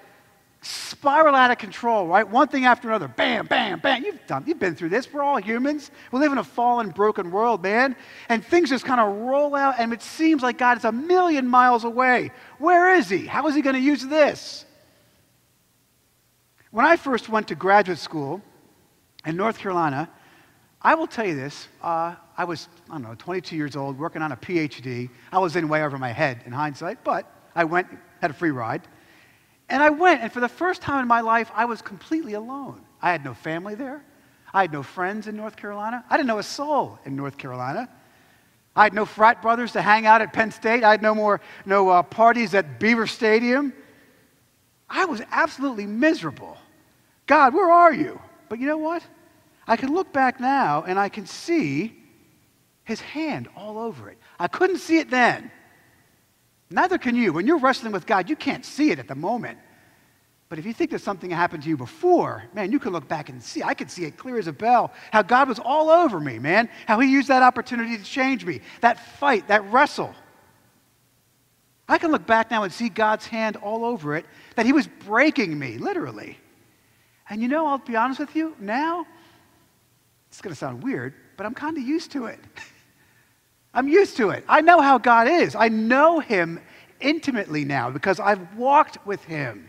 spiral 0.61 1.35
out 1.35 1.51
of 1.51 1.59
control, 1.59 2.07
right? 2.07 2.29
One 2.29 2.47
thing 2.47 2.65
after 2.65 2.89
another, 2.89 3.09
bam, 3.09 3.47
bam, 3.47 3.81
bam. 3.81 4.05
You've 4.05 4.25
done, 4.29 4.45
you've 4.47 4.61
been 4.61 4.77
through 4.77 4.91
this. 4.91 5.13
We're 5.13 5.23
all 5.23 5.39
humans. 5.39 5.91
We 6.13 6.21
live 6.21 6.31
in 6.31 6.39
a 6.39 6.45
fallen, 6.45 6.91
broken 6.91 7.33
world, 7.33 7.63
man. 7.63 7.97
And 8.29 8.45
things 8.45 8.69
just 8.69 8.85
kind 8.85 9.01
of 9.01 9.13
roll 9.23 9.57
out, 9.57 9.75
and 9.79 9.93
it 9.93 10.03
seems 10.03 10.43
like 10.43 10.59
God 10.59 10.79
is 10.79 10.85
a 10.85 10.93
million 10.93 11.49
miles 11.49 11.83
away. 11.83 12.31
Where 12.59 12.95
is 12.95 13.09
He? 13.09 13.27
How 13.27 13.47
is 13.49 13.57
He 13.57 13.63
going 13.63 13.75
to 13.75 13.83
use 13.83 14.07
this? 14.07 14.65
When 16.71 16.87
I 16.87 16.97
first 16.97 17.29
went 17.29 17.49
to 17.49 17.57
graduate 17.57 17.99
school, 17.99 18.41
in 19.25 19.37
North 19.37 19.59
Carolina, 19.59 20.09
I 20.81 20.95
will 20.95 21.07
tell 21.07 21.27
you 21.27 21.37
this. 21.37 21.69
Uh, 21.81 22.15
I 22.37 22.45
was, 22.45 22.69
I 22.91 22.95
don't 22.95 23.03
know, 23.03 23.15
22 23.15 23.57
years 23.57 23.77
old, 23.77 23.99
working 23.99 24.23
on 24.23 24.33
a 24.33 24.37
PhD. 24.37 25.11
I 25.31 25.39
was 25.39 25.55
in 25.55 25.69
way 25.69 25.85
over 25.85 25.99
my 25.99 26.11
head 26.11 26.43
in 26.45 26.53
hindsight, 26.53 27.05
but 27.05 27.31
I 27.55 27.65
went, 27.65 27.89
had 28.21 28.31
a 28.31 28.35
free 28.35 28.51
ride. 28.51 28.83
And 29.69 29.83
I 29.83 29.91
went, 29.91 30.23
and 30.23 30.33
for 30.33 30.41
the 30.41 30.49
first 30.49 30.83
time 30.83 31.03
in 31.03 31.09
my 31.09 31.21
life, 31.21 31.51
I 31.55 31.65
was 31.65 31.81
completely 31.83 32.35
alone. 32.35 32.83
I 33.01 33.11
had 33.11 33.25
no 33.25 33.35
family 33.35 33.75
there. 33.75 34.05
I 34.53 34.63
had 34.63 34.73
no 34.73 34.83
friends 34.83 35.29
in 35.29 35.37
North 35.37 35.57
Carolina. 35.57 36.05
I 36.11 36.17
didn't 36.17 36.29
know 36.29 36.39
a 36.39 36.43
soul 36.43 36.99
in 37.05 37.17
North 37.17 37.39
Carolina. 37.39 37.89
I 38.75 38.85
had 38.85 38.95
no 38.95 39.05
frat 39.05 39.43
brothers 39.43 39.73
to 39.73 39.83
hang 39.83 40.07
out 40.07 40.23
at 40.23 40.33
Penn 40.33 40.51
State. 40.51 40.85
I 40.85 40.91
had 40.91 41.03
no 41.03 41.15
more 41.15 41.41
no 41.67 41.89
uh, 41.89 42.03
parties 42.03 42.55
at 42.55 42.81
Beaver 42.81 43.07
Stadium. 43.07 43.73
I 44.89 45.05
was 45.07 45.23
absolutely 45.31 45.87
miserable. 45.87 46.57
God, 47.27 47.55
where 47.55 47.71
are 47.71 47.93
you? 47.93 48.21
But 48.49 48.59
you 48.59 48.67
know 48.67 48.79
what? 48.79 49.03
I 49.67 49.77
can 49.77 49.95
look 49.95 50.13
back 50.13 50.41
now 50.41 50.85
and 50.87 50.99
I 50.99 51.09
can 51.09 51.27
see 51.27 51.97
his 52.85 53.01
hand 53.01 53.49
all 53.57 53.79
over 53.79 54.11
it. 54.11 54.19
I 54.39 54.49
couldn't 54.49 54.79
see 54.79 54.99
it 54.99 55.09
then. 55.09 55.51
Neither 56.73 56.99
can 56.99 57.15
you. 57.15 57.33
When 57.33 57.47
you're 57.47 57.59
wrestling 57.59 57.93
with 57.93 58.07
God, 58.07 58.29
you 58.29 58.37
can't 58.37 58.65
see 58.65 58.91
it 58.91 58.99
at 58.99 59.09
the 59.09 59.15
moment. 59.15 59.59
But 60.49 60.59
if 60.59 60.67
you 60.67 60.75
think 60.75 60.91
there's 60.91 61.03
something 61.03 61.31
happened 61.31 61.63
to 61.63 61.69
you 61.71 61.79
before, 61.79 62.45
man, 62.53 62.73
you 62.73 62.79
can 62.79 62.93
look 62.93 63.09
back 63.09 63.31
and 63.31 63.43
see. 63.43 63.63
I 63.63 63.73
could 63.73 63.91
see 63.91 64.05
it 64.05 64.19
clear 64.19 64.39
as 64.39 64.49
a 64.49 64.53
bell 64.53 64.93
how 65.11 65.23
God 65.23 65.49
was 65.49 65.59
all 65.59 65.89
over 65.89 66.21
me, 66.21 66.39
man. 66.39 66.69
How 66.87 67.01
he 67.01 67.11
used 67.11 67.29
that 67.29 67.43
opportunity 67.43 67.97
to 67.97 68.05
change 68.05 68.45
me. 68.45 68.61
That 68.83 69.01
fight, 69.19 69.49
that 69.49 69.65
wrestle. 69.73 70.15
I 71.89 71.99
can 71.99 72.11
look 72.11 72.27
back 72.27 72.51
now 72.51 72.65
and 72.65 72.73
see 72.73 72.89
God's 72.89 73.27
hand 73.27 73.57
all 73.57 73.85
over 73.85 74.15
it, 74.17 74.27
that 74.57 74.67
he 74.67 74.73
was 74.73 74.87
breaking 74.87 75.59
me, 75.59 75.79
literally. 75.79 76.39
And 77.29 77.41
you 77.41 77.49
know, 77.49 77.67
I'll 77.67 77.79
be 77.79 77.97
honest 77.97 78.21
with 78.21 78.37
you, 78.37 78.55
now, 78.61 79.07
it's 80.29 80.41
going 80.41 80.53
to 80.53 80.59
sound 80.59 80.83
weird, 80.83 81.15
but 81.37 81.47
I'm 81.47 81.55
kind 81.55 81.77
of 81.77 81.83
used 81.83 82.13
to 82.13 82.27
it. 82.27 82.41
I'm 83.75 83.89
used 83.89 84.17
to 84.19 84.31
it. 84.31 84.45
I 84.49 84.61
know 84.61 84.81
how 84.81 84.99
God 84.99 85.29
is. 85.29 85.55
I 85.55 85.69
know 85.69 86.21
Him 86.21 86.61
intimately 87.01 87.65
now 87.65 87.91
because 87.91 88.21
I've 88.21 88.55
walked 88.57 89.05
with 89.07 89.25
Him. 89.25 89.69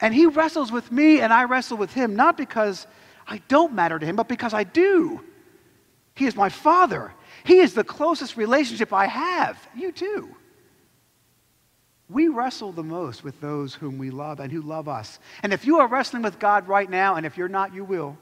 And 0.00 0.14
He 0.14 0.26
wrestles 0.26 0.70
with 0.70 0.92
me 0.92 1.20
and 1.20 1.32
I 1.32 1.44
wrestle 1.44 1.78
with 1.78 1.92
Him, 1.92 2.16
not 2.16 2.36
because 2.36 2.86
I 3.26 3.38
don't 3.48 3.72
matter 3.72 3.98
to 3.98 4.06
Him, 4.06 4.16
but 4.16 4.28
because 4.28 4.54
I 4.54 4.64
do. 4.64 5.20
He 6.14 6.26
is 6.26 6.36
my 6.36 6.48
Father. 6.48 7.12
He 7.44 7.58
is 7.58 7.74
the 7.74 7.84
closest 7.84 8.36
relationship 8.36 8.92
I 8.92 9.06
have. 9.06 9.58
You 9.74 9.92
too. 9.92 10.34
We 12.08 12.28
wrestle 12.28 12.72
the 12.72 12.84
most 12.84 13.24
with 13.24 13.40
those 13.40 13.74
whom 13.74 13.98
we 13.98 14.10
love 14.10 14.38
and 14.40 14.52
who 14.52 14.62
love 14.62 14.88
us. 14.88 15.18
And 15.42 15.52
if 15.52 15.66
you 15.66 15.78
are 15.78 15.88
wrestling 15.88 16.22
with 16.22 16.38
God 16.38 16.68
right 16.68 16.88
now, 16.88 17.16
and 17.16 17.26
if 17.26 17.36
you're 17.36 17.48
not, 17.48 17.74
you 17.74 17.84
will, 17.84 18.16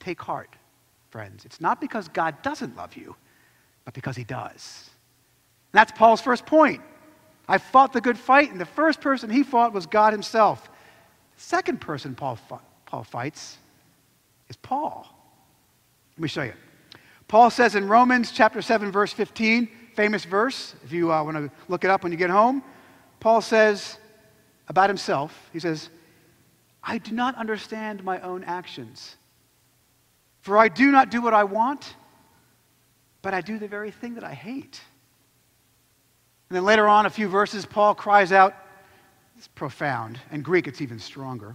take 0.00 0.20
heart, 0.20 0.50
friends. 1.10 1.44
It's 1.44 1.60
not 1.60 1.80
because 1.80 2.08
God 2.08 2.40
doesn't 2.42 2.76
love 2.76 2.96
you, 2.96 3.16
but 3.84 3.94
because 3.94 4.16
he 4.16 4.24
does. 4.24 4.90
And 5.72 5.78
that's 5.78 5.92
Paul's 5.92 6.20
first 6.20 6.46
point. 6.46 6.82
I 7.48 7.58
fought 7.58 7.92
the 7.92 8.00
good 8.00 8.18
fight, 8.18 8.50
and 8.50 8.60
the 8.60 8.66
first 8.66 9.00
person 9.00 9.30
he 9.30 9.42
fought 9.42 9.72
was 9.72 9.86
God 9.86 10.12
himself. 10.12 10.68
The 11.36 11.42
second 11.42 11.80
person 11.80 12.14
Paul, 12.14 12.38
Paul 12.86 13.04
fights 13.04 13.58
is 14.48 14.56
Paul. 14.56 15.06
Let 16.16 16.22
me 16.22 16.28
show 16.28 16.42
you. 16.42 16.54
Paul 17.28 17.50
says 17.50 17.74
in 17.74 17.88
Romans 17.88 18.32
chapter 18.32 18.62
7, 18.62 18.90
verse 18.90 19.12
15, 19.12 19.68
famous 19.94 20.24
verse, 20.24 20.74
if 20.84 20.92
you 20.92 21.12
uh, 21.12 21.22
want 21.22 21.36
to 21.36 21.50
look 21.68 21.84
it 21.84 21.90
up 21.90 22.02
when 22.02 22.12
you 22.12 22.18
get 22.18 22.30
home. 22.30 22.62
Paul 23.20 23.40
says 23.40 23.98
about 24.68 24.88
himself, 24.88 25.50
he 25.52 25.58
says, 25.58 25.90
I 26.82 26.98
do 26.98 27.12
not 27.12 27.34
understand 27.36 28.02
my 28.02 28.20
own 28.20 28.44
actions. 28.44 29.16
For 30.48 30.56
I 30.56 30.68
do 30.68 30.90
not 30.90 31.10
do 31.10 31.20
what 31.20 31.34
I 31.34 31.44
want, 31.44 31.94
but 33.20 33.34
I 33.34 33.42
do 33.42 33.58
the 33.58 33.68
very 33.68 33.90
thing 33.90 34.14
that 34.14 34.24
I 34.24 34.32
hate. 34.32 34.80
And 36.48 36.56
then 36.56 36.64
later 36.64 36.88
on, 36.88 37.04
a 37.04 37.10
few 37.10 37.28
verses, 37.28 37.66
Paul 37.66 37.94
cries 37.94 38.32
out, 38.32 38.54
it's 39.36 39.46
profound. 39.48 40.18
In 40.32 40.40
Greek, 40.40 40.66
it's 40.66 40.80
even 40.80 41.00
stronger. 41.00 41.54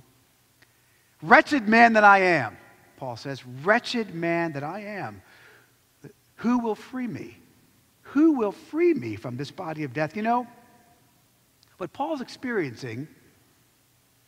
Wretched 1.23 1.67
man 1.67 1.93
that 1.93 2.03
I 2.03 2.19
am, 2.19 2.55
Paul 2.97 3.17
says, 3.17 3.43
wretched 3.63 4.13
man 4.13 4.53
that 4.53 4.63
I 4.63 4.81
am. 4.81 5.23
Who 6.35 6.59
will 6.59 6.75
free 6.75 7.07
me 7.07 7.37
who 8.03 8.33
will 8.33 8.51
free 8.51 8.93
me 8.93 9.15
from 9.15 9.37
this 9.37 9.49
body 9.49 9.83
of 9.83 9.91
death? 9.91 10.15
You 10.15 10.21
know, 10.21 10.45
what 11.77 11.91
Paul's 11.93 12.21
experiencing 12.21 13.07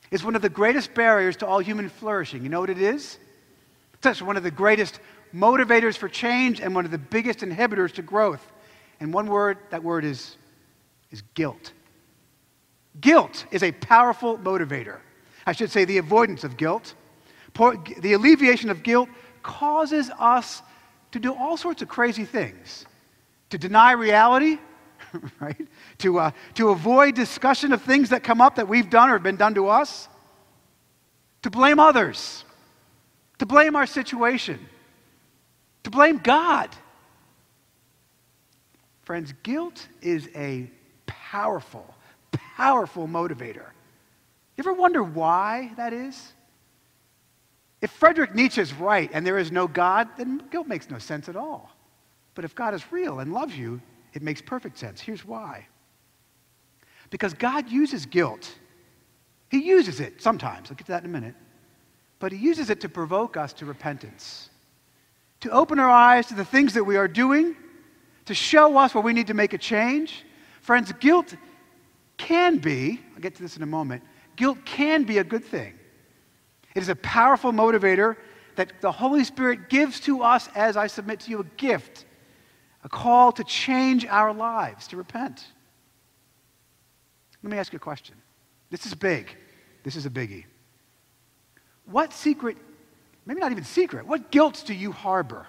is 0.09 0.23
one 0.23 0.35
of 0.35 0.41
the 0.41 0.49
greatest 0.49 0.95
barriers 0.95 1.35
to 1.37 1.45
all 1.45 1.59
human 1.59 1.89
flourishing. 1.89 2.41
You 2.41 2.49
know 2.49 2.61
what 2.61 2.71
it 2.71 2.79
is? 2.79 3.19
It's 4.05 4.21
one 4.21 4.37
of 4.37 4.43
the 4.43 4.51
greatest 4.51 4.99
motivators 5.33 5.97
for 5.97 6.07
change 6.07 6.61
and 6.61 6.73
one 6.75 6.85
of 6.85 6.91
the 6.91 6.97
biggest 6.97 7.39
inhibitors 7.39 7.93
to 7.93 8.01
growth. 8.01 8.51
And 8.99 9.13
one 9.13 9.27
word, 9.27 9.57
that 9.71 9.83
word 9.83 10.05
is, 10.05 10.37
is 11.11 11.21
guilt. 11.33 11.73
Guilt 13.01 13.45
is 13.51 13.63
a 13.63 13.71
powerful 13.73 14.37
motivator. 14.37 14.99
I 15.45 15.51
should 15.51 15.71
say 15.71 15.85
the 15.85 15.97
avoidance 15.97 16.43
of 16.43 16.57
guilt. 16.57 16.93
The 17.53 18.13
alleviation 18.13 18.69
of 18.69 18.83
guilt 18.83 19.09
causes 19.43 20.09
us 20.17 20.61
to 21.11 21.19
do 21.19 21.33
all 21.33 21.57
sorts 21.57 21.81
of 21.81 21.87
crazy 21.87 22.25
things 22.25 22.85
to 23.49 23.57
deny 23.57 23.91
reality, 23.91 24.57
right? 25.39 25.67
To, 25.99 26.19
uh, 26.19 26.31
to 26.55 26.69
avoid 26.69 27.15
discussion 27.15 27.73
of 27.73 27.81
things 27.81 28.09
that 28.09 28.23
come 28.23 28.41
up 28.41 28.55
that 28.55 28.67
we've 28.67 28.89
done 28.89 29.09
or 29.09 29.13
have 29.13 29.23
been 29.23 29.35
done 29.35 29.55
to 29.55 29.67
us, 29.67 30.09
to 31.43 31.49
blame 31.49 31.79
others, 31.79 32.43
to 33.39 33.45
blame 33.45 33.75
our 33.75 33.85
situation, 33.85 34.59
to 35.83 35.89
blame 35.89 36.17
God. 36.17 36.69
Friends, 39.03 39.33
guilt 39.43 39.87
is 40.01 40.29
a 40.35 40.69
powerful, 41.05 41.93
powerful 42.31 43.07
motivator. 43.07 43.67
You 44.57 44.61
ever 44.61 44.73
wonder 44.73 45.03
why 45.03 45.71
that 45.77 45.93
is? 45.93 46.33
If 47.81 47.91
Frederick 47.91 48.33
Nietzsche 48.33 48.61
is 48.61 48.73
right 48.73 49.09
and 49.13 49.25
there 49.25 49.37
is 49.37 49.51
no 49.51 49.67
God, 49.67 50.07
then 50.17 50.41
guilt 50.49 50.67
makes 50.67 50.89
no 50.89 50.97
sense 50.97 51.29
at 51.29 51.35
all. 51.35 51.71
But 52.33 52.45
if 52.45 52.55
God 52.55 52.73
is 52.73 52.91
real 52.91 53.19
and 53.19 53.33
loves 53.33 53.55
you, 53.57 53.81
it 54.13 54.21
makes 54.21 54.41
perfect 54.41 54.77
sense. 54.77 54.99
Here's 55.01 55.25
why. 55.25 55.67
Because 57.09 57.33
God 57.33 57.69
uses 57.69 58.05
guilt. 58.05 58.49
He 59.49 59.63
uses 59.63 59.99
it 59.99 60.21
sometimes. 60.21 60.71
I'll 60.71 60.75
get 60.75 60.87
to 60.87 60.93
that 60.93 61.03
in 61.03 61.09
a 61.09 61.13
minute. 61.13 61.35
But 62.25 62.31
He 62.31 62.39
uses 62.39 62.71
it 62.71 62.81
to 62.81 62.89
provoke 62.89 63.37
us 63.37 63.53
to 63.53 63.67
repentance, 63.67 64.49
to 65.41 65.51
open 65.51 65.77
our 65.77 65.91
eyes 65.91 66.25
to 66.25 66.33
the 66.33 66.43
things 66.43 66.73
that 66.73 66.83
we 66.83 66.97
are 66.97 67.07
doing, 67.07 67.55
to 68.25 68.33
show 68.33 68.79
us 68.79 68.95
where 68.95 69.03
we 69.03 69.13
need 69.13 69.27
to 69.27 69.35
make 69.35 69.53
a 69.53 69.59
change, 69.59 70.25
Friends, 70.65 70.91
guilt 70.93 71.35
can 72.17 72.57
be, 72.57 72.99
I'll 73.13 73.21
get 73.21 73.35
to 73.35 73.43
this 73.43 73.55
in 73.55 73.61
a 73.61 73.67
moment, 73.67 74.01
guilt 74.37 74.57
can 74.65 75.03
be 75.03 75.19
a 75.19 75.23
good 75.23 75.45
thing. 75.45 75.75
It 76.73 76.81
is 76.81 76.89
a 76.89 76.95
powerful 76.95 77.51
motivator 77.51 78.17
that 78.55 78.81
the 78.81 78.91
Holy 78.91 79.23
Spirit 79.23 79.69
gives 79.69 79.99
to 79.99 80.23
us 80.23 80.49
as 80.55 80.77
I 80.77 80.87
submit 80.87 81.19
to 81.19 81.29
you 81.29 81.41
a 81.41 81.43
gift, 81.57 82.05
a 82.83 82.89
call 82.89 83.31
to 83.33 83.43
change 83.43 84.07
our 84.07 84.33
lives, 84.33 84.87
to 84.87 84.97
repent. 84.97 85.45
Let 87.43 87.51
me 87.51 87.59
ask 87.59 87.71
you 87.71 87.77
a 87.77 87.79
question. 87.79 88.15
This 88.71 88.87
is 88.87 88.95
big. 88.95 89.37
This 89.83 89.95
is 89.95 90.07
a 90.07 90.09
biggie. 90.09 90.45
What 91.85 92.13
secret, 92.13 92.57
maybe 93.25 93.39
not 93.39 93.51
even 93.51 93.63
secret, 93.63 94.05
what 94.07 94.31
guilt 94.31 94.63
do 94.65 94.73
you 94.73 94.91
harbor? 94.91 95.45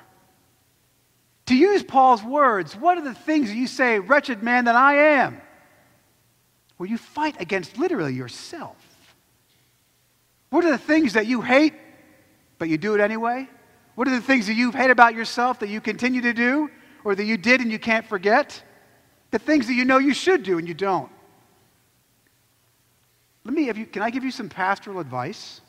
To 1.47 1.55
use 1.55 1.83
Paul's 1.83 2.23
words, 2.23 2.75
what 2.75 2.99
are 2.99 3.03
the 3.03 3.15
things 3.15 3.49
that 3.49 3.57
you 3.57 3.67
say, 3.67 3.99
wretched 3.99 4.43
man 4.43 4.65
that 4.65 4.75
I 4.75 4.95
am? 4.95 5.41
Where 6.77 6.89
you 6.89 6.99
fight 6.99 7.41
against 7.41 7.79
literally 7.79 8.15
yourself. 8.15 8.77
What 10.51 10.65
are 10.65 10.71
the 10.71 10.79
things 10.79 11.15
that 11.15 11.27
you 11.27 11.41
hate, 11.41 11.75
but 12.59 12.69
you 12.69 12.79
do 12.79 12.95
it 12.95 13.01
anyway? 13.01 13.49
What 13.95 14.09
are 14.09 14.11
the 14.11 14.21
things 14.21 14.47
that 14.49 14.55
you 14.55 14.73
hate 14.73 14.91
about 14.91 15.15
yourself 15.15 15.61
that 15.61 15.69
you 15.69 15.81
continue 15.81 16.21
to 16.23 16.33
do, 16.33 16.71
or 17.05 17.15
that 17.15 17.25
you 17.25 17.37
did 17.37 17.61
and 17.61 17.71
you 17.71 17.79
can't 17.79 18.07
forget? 18.07 18.63
The 19.31 19.39
things 19.39 19.67
that 19.69 19.75
you 19.75 19.85
know 19.85 19.99
you 19.99 20.15
should 20.15 20.43
do 20.43 20.59
and 20.59 20.69
you 20.69 20.75
don't. 20.75 21.11
Let 23.45 23.55
me, 23.55 23.67
have 23.67 23.79
you, 23.79 23.87
can 23.87 24.03
I 24.03 24.11
give 24.11 24.25
you 24.25 24.31
some 24.31 24.49
pastoral 24.49 24.99
advice? 24.99 25.61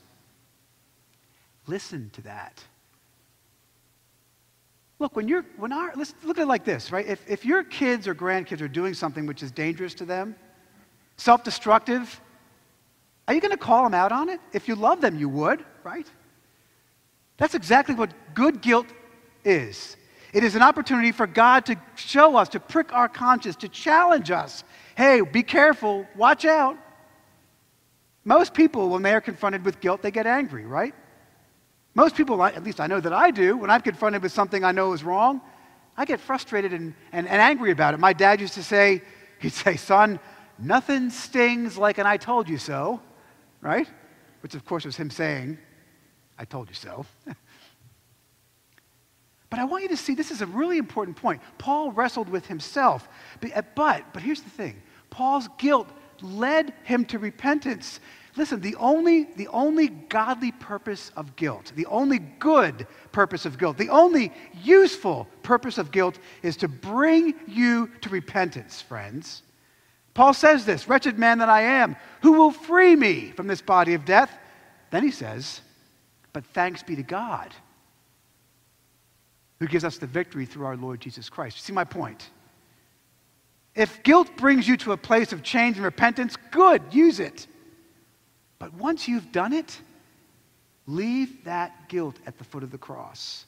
Listen 1.67 2.09
to 2.13 2.21
that. 2.21 2.63
Look, 4.99 5.15
when 5.15 5.27
you're, 5.27 5.45
when 5.57 5.71
our, 5.71 5.91
let's 5.95 6.15
look 6.23 6.37
at 6.37 6.43
it 6.43 6.47
like 6.47 6.65
this, 6.65 6.91
right? 6.91 7.05
If, 7.05 7.29
if 7.29 7.45
your 7.45 7.63
kids 7.63 8.07
or 8.07 8.15
grandkids 8.15 8.61
are 8.61 8.67
doing 8.67 8.93
something 8.93 9.25
which 9.25 9.43
is 9.43 9.51
dangerous 9.51 9.93
to 9.95 10.05
them, 10.05 10.35
self 11.17 11.43
destructive, 11.43 12.19
are 13.27 13.33
you 13.33 13.41
going 13.41 13.51
to 13.51 13.57
call 13.57 13.83
them 13.83 13.93
out 13.93 14.11
on 14.11 14.29
it? 14.29 14.39
If 14.53 14.67
you 14.67 14.75
love 14.75 15.01
them, 15.01 15.19
you 15.19 15.29
would, 15.29 15.63
right? 15.83 16.07
That's 17.37 17.53
exactly 17.53 17.93
what 17.93 18.11
good 18.33 18.61
guilt 18.61 18.87
is. 19.43 19.97
It 20.33 20.43
is 20.43 20.55
an 20.55 20.61
opportunity 20.61 21.11
for 21.11 21.27
God 21.27 21.65
to 21.67 21.75
show 21.95 22.35
us, 22.35 22.49
to 22.49 22.59
prick 22.59 22.91
our 22.93 23.07
conscience, 23.07 23.55
to 23.57 23.69
challenge 23.69 24.31
us. 24.31 24.63
Hey, 24.95 25.21
be 25.21 25.43
careful, 25.43 26.07
watch 26.15 26.45
out. 26.45 26.77
Most 28.25 28.53
people, 28.53 28.89
when 28.89 29.03
they 29.03 29.13
are 29.13 29.21
confronted 29.21 29.63
with 29.63 29.79
guilt, 29.79 30.01
they 30.01 30.11
get 30.11 30.25
angry, 30.25 30.65
right? 30.65 30.93
Most 31.97 32.15
people, 32.15 32.41
at 32.43 32.63
least 32.63 32.79
I 32.79 32.85
know 32.85 32.99
that 32.99 33.11
I 33.11 33.31
do, 33.31 33.57
when 33.57 33.71
I'm 33.71 33.81
confronted 33.81 34.21
with 34.21 34.31
something 34.31 34.63
I 34.63 34.71
know 34.71 34.93
is 34.93 35.03
wrong, 35.03 35.41
I 35.97 36.05
get 36.05 36.19
frustrated 36.19 36.71
and, 36.71 36.93
and, 37.11 37.27
and 37.27 37.41
angry 37.41 37.71
about 37.71 37.95
it. 37.95 37.99
My 37.99 38.13
dad 38.13 38.39
used 38.39 38.53
to 38.53 38.61
say, 38.61 39.01
he'd 39.39 39.51
say, 39.51 39.77
son, 39.77 40.19
nothing 40.59 41.09
stings 41.09 41.75
like 41.75 41.97
an 41.97 42.05
I 42.05 42.17
told 42.17 42.47
you 42.47 42.59
so, 42.59 43.01
right? 43.61 43.89
Which, 44.41 44.53
of 44.53 44.63
course, 44.63 44.85
was 44.85 44.95
him 44.95 45.09
saying, 45.09 45.57
I 46.37 46.45
told 46.45 46.69
you 46.69 46.75
so. 46.75 47.03
but 49.49 49.57
I 49.57 49.63
want 49.63 49.81
you 49.81 49.89
to 49.89 49.97
see 49.97 50.13
this 50.13 50.29
is 50.29 50.43
a 50.43 50.45
really 50.45 50.77
important 50.77 51.17
point. 51.17 51.41
Paul 51.57 51.91
wrestled 51.91 52.29
with 52.29 52.45
himself. 52.45 53.09
Uh, 53.41 53.63
but, 53.73 54.03
but 54.13 54.21
here's 54.21 54.41
the 54.41 54.51
thing 54.51 54.83
Paul's 55.09 55.49
guilt 55.57 55.89
led 56.21 56.75
him 56.83 57.05
to 57.05 57.17
repentance. 57.17 57.99
Listen, 58.37 58.61
the 58.61 58.75
only, 58.75 59.23
the 59.35 59.47
only 59.47 59.87
godly 59.87 60.51
purpose 60.51 61.11
of 61.15 61.35
guilt, 61.35 61.71
the 61.75 61.87
only 61.87 62.19
good 62.19 62.85
purpose 63.11 63.45
of 63.45 63.57
guilt, 63.57 63.77
the 63.77 63.89
only 63.89 64.31
useful 64.63 65.27
purpose 65.41 65.77
of 65.77 65.91
guilt 65.91 66.19
is 66.43 66.55
to 66.57 66.67
bring 66.67 67.33
you 67.47 67.89
to 68.01 68.09
repentance, 68.09 68.81
friends. 68.81 69.41
Paul 70.13 70.33
says 70.33 70.65
this 70.65 70.87
Wretched 70.87 71.17
man 71.17 71.39
that 71.39 71.49
I 71.49 71.61
am, 71.61 71.95
who 72.21 72.33
will 72.33 72.51
free 72.51 72.95
me 72.95 73.31
from 73.31 73.47
this 73.47 73.61
body 73.61 73.95
of 73.95 74.05
death? 74.05 74.31
Then 74.91 75.03
he 75.03 75.11
says, 75.11 75.61
But 76.31 76.45
thanks 76.45 76.83
be 76.83 76.95
to 76.95 77.03
God 77.03 77.53
who 79.59 79.67
gives 79.67 79.83
us 79.83 79.97
the 79.97 80.07
victory 80.07 80.45
through 80.45 80.65
our 80.65 80.77
Lord 80.77 80.99
Jesus 80.99 81.29
Christ. 81.29 81.61
See 81.63 81.73
my 81.73 81.83
point? 81.83 82.29
If 83.75 84.03
guilt 84.03 84.35
brings 84.37 84.67
you 84.67 84.77
to 84.77 84.91
a 84.91 84.97
place 84.97 85.33
of 85.33 85.43
change 85.43 85.77
and 85.77 85.85
repentance, 85.85 86.35
good, 86.51 86.81
use 86.91 87.19
it. 87.19 87.47
But 88.59 88.73
once 88.73 89.07
you've 89.07 89.31
done 89.31 89.53
it, 89.53 89.79
leave 90.85 91.43
that 91.45 91.89
guilt 91.89 92.15
at 92.25 92.37
the 92.37 92.43
foot 92.43 92.63
of 92.63 92.71
the 92.71 92.77
cross. 92.77 93.45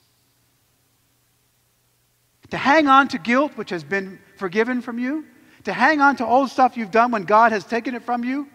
To 2.52 2.58
hang 2.58 2.88
on 2.88 3.08
to 3.10 3.18
guilt 3.18 3.54
which 3.56 3.70
has 3.70 3.84
been 3.84 4.20
forgiven 4.38 4.82
from 4.82 5.00
you, 5.00 5.26
to 5.66 5.74
hang 5.74 6.02
on 6.02 6.16
to 6.18 6.26
old 6.26 6.50
stuff 6.50 6.78
you've 6.78 6.92
done 6.92 7.12
when 7.12 7.24
God 7.24 7.52
has 7.52 7.64
taken 7.64 7.96
it 7.96 8.04
from 8.04 8.24
you, 8.24 8.48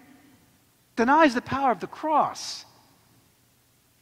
denies 0.97 1.35
the 1.35 1.43
power 1.43 1.71
of 1.71 1.81
the 1.81 1.87
cross. 1.87 2.65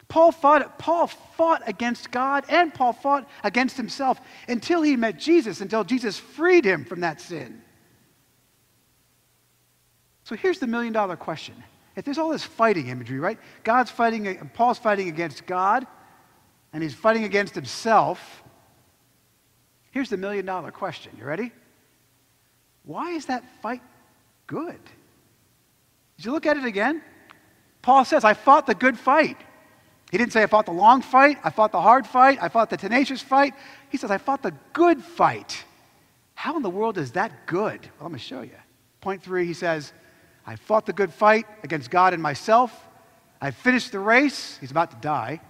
Paul 0.08 0.30
fought, 0.30 0.78
Paul 0.78 1.06
fought 1.06 1.62
against 1.66 2.10
God 2.10 2.44
and 2.48 2.72
Paul 2.72 2.92
fought 2.92 3.26
against 3.42 3.78
himself 3.78 4.20
until 4.46 4.82
he 4.82 4.94
met 4.96 5.18
Jesus, 5.18 5.62
until 5.62 5.84
Jesus 5.84 6.18
freed 6.18 6.66
him 6.66 6.84
from 6.84 7.00
that 7.00 7.20
sin. 7.20 7.62
So 10.24 10.36
here's 10.36 10.58
the 10.58 10.66
million 10.66 10.92
dollar 10.92 11.16
question 11.16 11.62
if 11.96 12.04
there's 12.04 12.18
all 12.18 12.30
this 12.30 12.44
fighting 12.44 12.88
imagery, 12.88 13.18
right? 13.18 13.38
God's 13.64 13.90
fighting, 13.90 14.50
Paul's 14.54 14.78
fighting 14.78 15.08
against 15.08 15.46
God, 15.46 15.86
and 16.72 16.82
he's 16.82 16.94
fighting 16.94 17.24
against 17.24 17.54
himself. 17.54 18.42
Here's 19.90 20.08
the 20.08 20.16
million 20.16 20.46
dollar 20.46 20.70
question. 20.70 21.12
You 21.18 21.24
ready? 21.24 21.52
Why 22.84 23.10
is 23.10 23.26
that 23.26 23.44
fight 23.60 23.82
good? 24.46 24.80
Did 26.16 26.24
you 26.24 26.32
look 26.32 26.46
at 26.46 26.56
it 26.56 26.64
again? 26.64 27.02
Paul 27.82 28.04
says, 28.04 28.24
I 28.24 28.34
fought 28.34 28.66
the 28.66 28.74
good 28.74 28.98
fight. 28.98 29.36
He 30.10 30.18
didn't 30.18 30.32
say, 30.32 30.42
I 30.42 30.46
fought 30.46 30.66
the 30.66 30.72
long 30.72 31.02
fight, 31.02 31.38
I 31.42 31.50
fought 31.50 31.72
the 31.72 31.80
hard 31.80 32.06
fight, 32.06 32.38
I 32.40 32.48
fought 32.48 32.70
the 32.70 32.76
tenacious 32.76 33.22
fight. 33.22 33.54
He 33.88 33.96
says, 33.96 34.10
I 34.10 34.18
fought 34.18 34.42
the 34.42 34.54
good 34.72 35.02
fight. 35.02 35.64
How 36.34 36.56
in 36.56 36.62
the 36.62 36.70
world 36.70 36.98
is 36.98 37.12
that 37.12 37.46
good? 37.46 37.80
Well, 37.98 38.08
let 38.08 38.12
me 38.12 38.18
show 38.18 38.42
you. 38.42 38.56
Point 39.00 39.22
three, 39.22 39.46
he 39.46 39.54
says, 39.54 39.92
I 40.46 40.56
fought 40.56 40.86
the 40.86 40.92
good 40.92 41.12
fight 41.12 41.46
against 41.62 41.90
God 41.90 42.14
and 42.14 42.22
myself. 42.22 42.88
I 43.40 43.50
finished 43.50 43.92
the 43.92 43.98
race. 43.98 44.58
He's 44.60 44.70
about 44.70 44.90
to 44.90 44.96
die. 44.96 45.40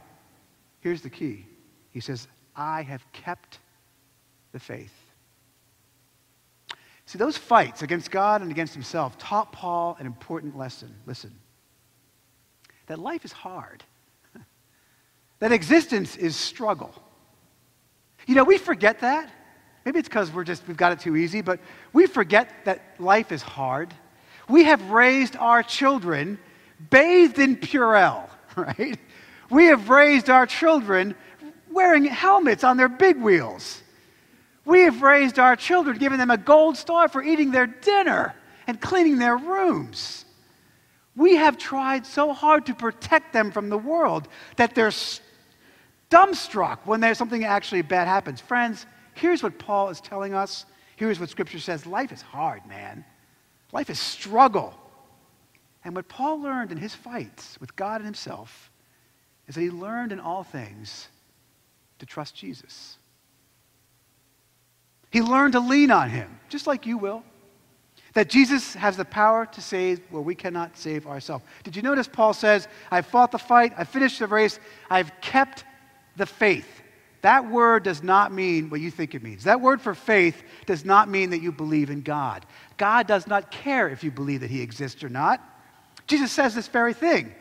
Here's 0.81 1.03
the 1.03 1.11
key 1.11 1.47
He 1.91 2.01
says, 2.01 2.29
I 2.55 2.83
have 2.83 3.05
kept 3.13 3.59
the 4.53 4.59
faith. 4.59 4.93
See, 7.07 7.19
those 7.19 7.37
fights 7.37 7.83
against 7.83 8.11
God 8.11 8.43
and 8.43 8.51
against 8.51 8.75
himself 8.75 9.19
taught 9.19 9.53
Paul 9.53 9.97
an 9.99 10.07
important 10.07 10.57
lesson. 10.57 10.95
Listen, 11.07 11.35
that 12.87 12.99
life 12.99 13.25
is 13.25 13.33
hard, 13.33 13.85
that 15.41 15.53
existence 15.53 16.17
is 16.17 16.37
struggle. 16.37 16.95
You 18.27 18.35
know, 18.35 18.45
we 18.45 18.57
forget 18.57 19.01
that. 19.01 19.31
Maybe 19.85 19.99
it's 19.99 20.09
because 20.09 20.33
we're 20.33 20.45
just, 20.45 20.67
we've 20.69 20.77
got 20.77 20.93
it 20.93 21.01
too 21.01 21.17
easy, 21.17 21.41
but 21.41 21.59
we 21.93 22.07
forget 22.07 22.49
that 22.65 22.95
life 23.01 23.33
is 23.33 23.43
hard. 23.43 23.93
We 24.53 24.65
have 24.65 24.91
raised 24.91 25.35
our 25.37 25.63
children 25.63 26.39
bathed 26.91 27.39
in 27.39 27.57
Purell, 27.57 28.29
right? 28.57 28.99
We 29.49 29.65
have 29.69 29.89
raised 29.89 30.29
our 30.29 30.45
children 30.45 31.15
wearing 31.71 32.05
helmets 32.05 32.63
on 32.63 32.77
their 32.77 32.91
big 32.91 33.17
wheels. 33.17 33.83
We 34.67 34.83
have 34.83 35.01
raised 35.01 35.39
our 35.39 35.57
children, 35.57 35.97
giving 35.97 36.19
them 36.19 36.31
a 36.31 36.37
gold 36.37 36.77
star 36.77 37.09
for 37.09 37.23
eating 37.23 37.51
their 37.51 37.67
dinner 37.67 38.35
and 38.67 38.79
cleaning 38.79 39.17
their 39.17 39.39
rooms. 39.39 40.27
We 41.17 41.37
have 41.37 41.57
tried 41.57 42.05
so 42.05 42.35
hard 42.35 42.67
to 42.67 42.75
protect 42.75 43.33
them 43.33 43.53
from 43.53 43.71
the 43.71 43.79
world 43.79 44.29
that 44.57 44.75
they're 44.75 44.93
dumbstruck 46.11 46.81
when 46.85 47.01
there's 47.01 47.17
something 47.17 47.45
actually 47.45 47.81
bad 47.81 48.07
happens. 48.07 48.43
Friends, 48.43 48.85
here's 49.15 49.43
what 49.43 49.59
Paul 49.59 49.89
is 49.89 50.03
telling 50.03 50.35
us. 50.35 50.67
Here's 50.97 51.19
what 51.19 51.31
Scripture 51.31 51.59
says 51.59 51.87
life 51.87 52.13
is 52.13 52.21
hard, 52.21 52.67
man. 52.67 53.07
Life 53.73 53.91
is 53.91 53.99
struggle. 53.99 54.75
And 55.85 55.97
what 55.97 56.09
Paul 56.09 56.41
learned 56.41 56.71
in 56.71 56.79
his 56.79 56.95
fights 56.95 57.59
with 57.61 57.75
God 57.75 57.97
and 57.97 58.05
himself 58.05 58.71
is 59.49 59.57
that 59.57 59.61
he 59.61 59.71
learned 59.71 60.13
in 60.13 60.21
all 60.21 60.45
things 60.45 61.09
to 61.99 62.07
trust 62.07 62.37
Jesus. 62.37 62.99
He 65.11 65.21
learned 65.21 65.53
to 65.55 65.61
lean 65.61 65.91
on 65.91 66.11
him, 66.11 66.39
just 66.49 66.67
like 66.67 66.87
you 66.87 66.97
will. 66.99 67.25
That 68.15 68.29
Jesus 68.29 68.75
has 68.75 68.97
the 68.97 69.05
power 69.05 69.47
to 69.47 69.61
save 69.61 70.01
where 70.11 70.23
we 70.23 70.35
cannot 70.35 70.77
save 70.77 71.07
ourselves. 71.07 71.45
Did 71.65 71.75
you 71.75 71.83
notice 71.83 72.07
Paul 72.07 72.35
says, 72.35 72.69
I 72.91 73.01
fought 73.03 73.33
the 73.33 73.39
fight, 73.39 73.73
I 73.77 73.85
finished 73.85 74.19
the 74.19 74.27
race, 74.27 74.59
I've 74.91 75.13
kept 75.21 75.65
the 76.17 76.27
faith. 76.27 76.83
That 77.23 77.49
word 77.49 77.85
does 77.85 78.03
not 78.03 78.33
mean 78.33 78.69
what 78.69 78.81
you 78.81 78.91
think 78.91 79.15
it 79.15 79.23
means. 79.23 79.45
That 79.45 79.61
word 79.61 79.81
for 79.81 79.95
faith 79.95 80.43
does 80.67 80.85
not 80.85 81.09
mean 81.09 81.31
that 81.31 81.41
you 81.41 81.53
believe 81.53 81.89
in 81.89 82.03
God. 82.03 82.45
God 82.83 83.07
does 83.07 83.29
not 83.29 83.53
care 83.53 83.89
if 83.89 84.03
you 84.03 84.11
believe 84.11 84.41
that 84.41 84.51
He 84.51 84.61
exists 84.61 85.05
or 85.05 85.09
not. 85.09 85.41
Jesus 86.09 86.33
says 86.33 86.53
this 86.53 86.67
very 86.67 86.93
thing. 86.93 87.33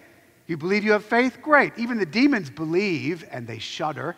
You 0.45 0.55
believe 0.55 0.83
you 0.83 0.91
have 0.91 1.03
faith? 1.03 1.39
Great. 1.41 1.73
Even 1.77 1.97
the 1.97 2.05
demons 2.05 2.51
believe 2.51 3.25
and 3.31 3.47
they 3.47 3.57
shudder. 3.57 4.15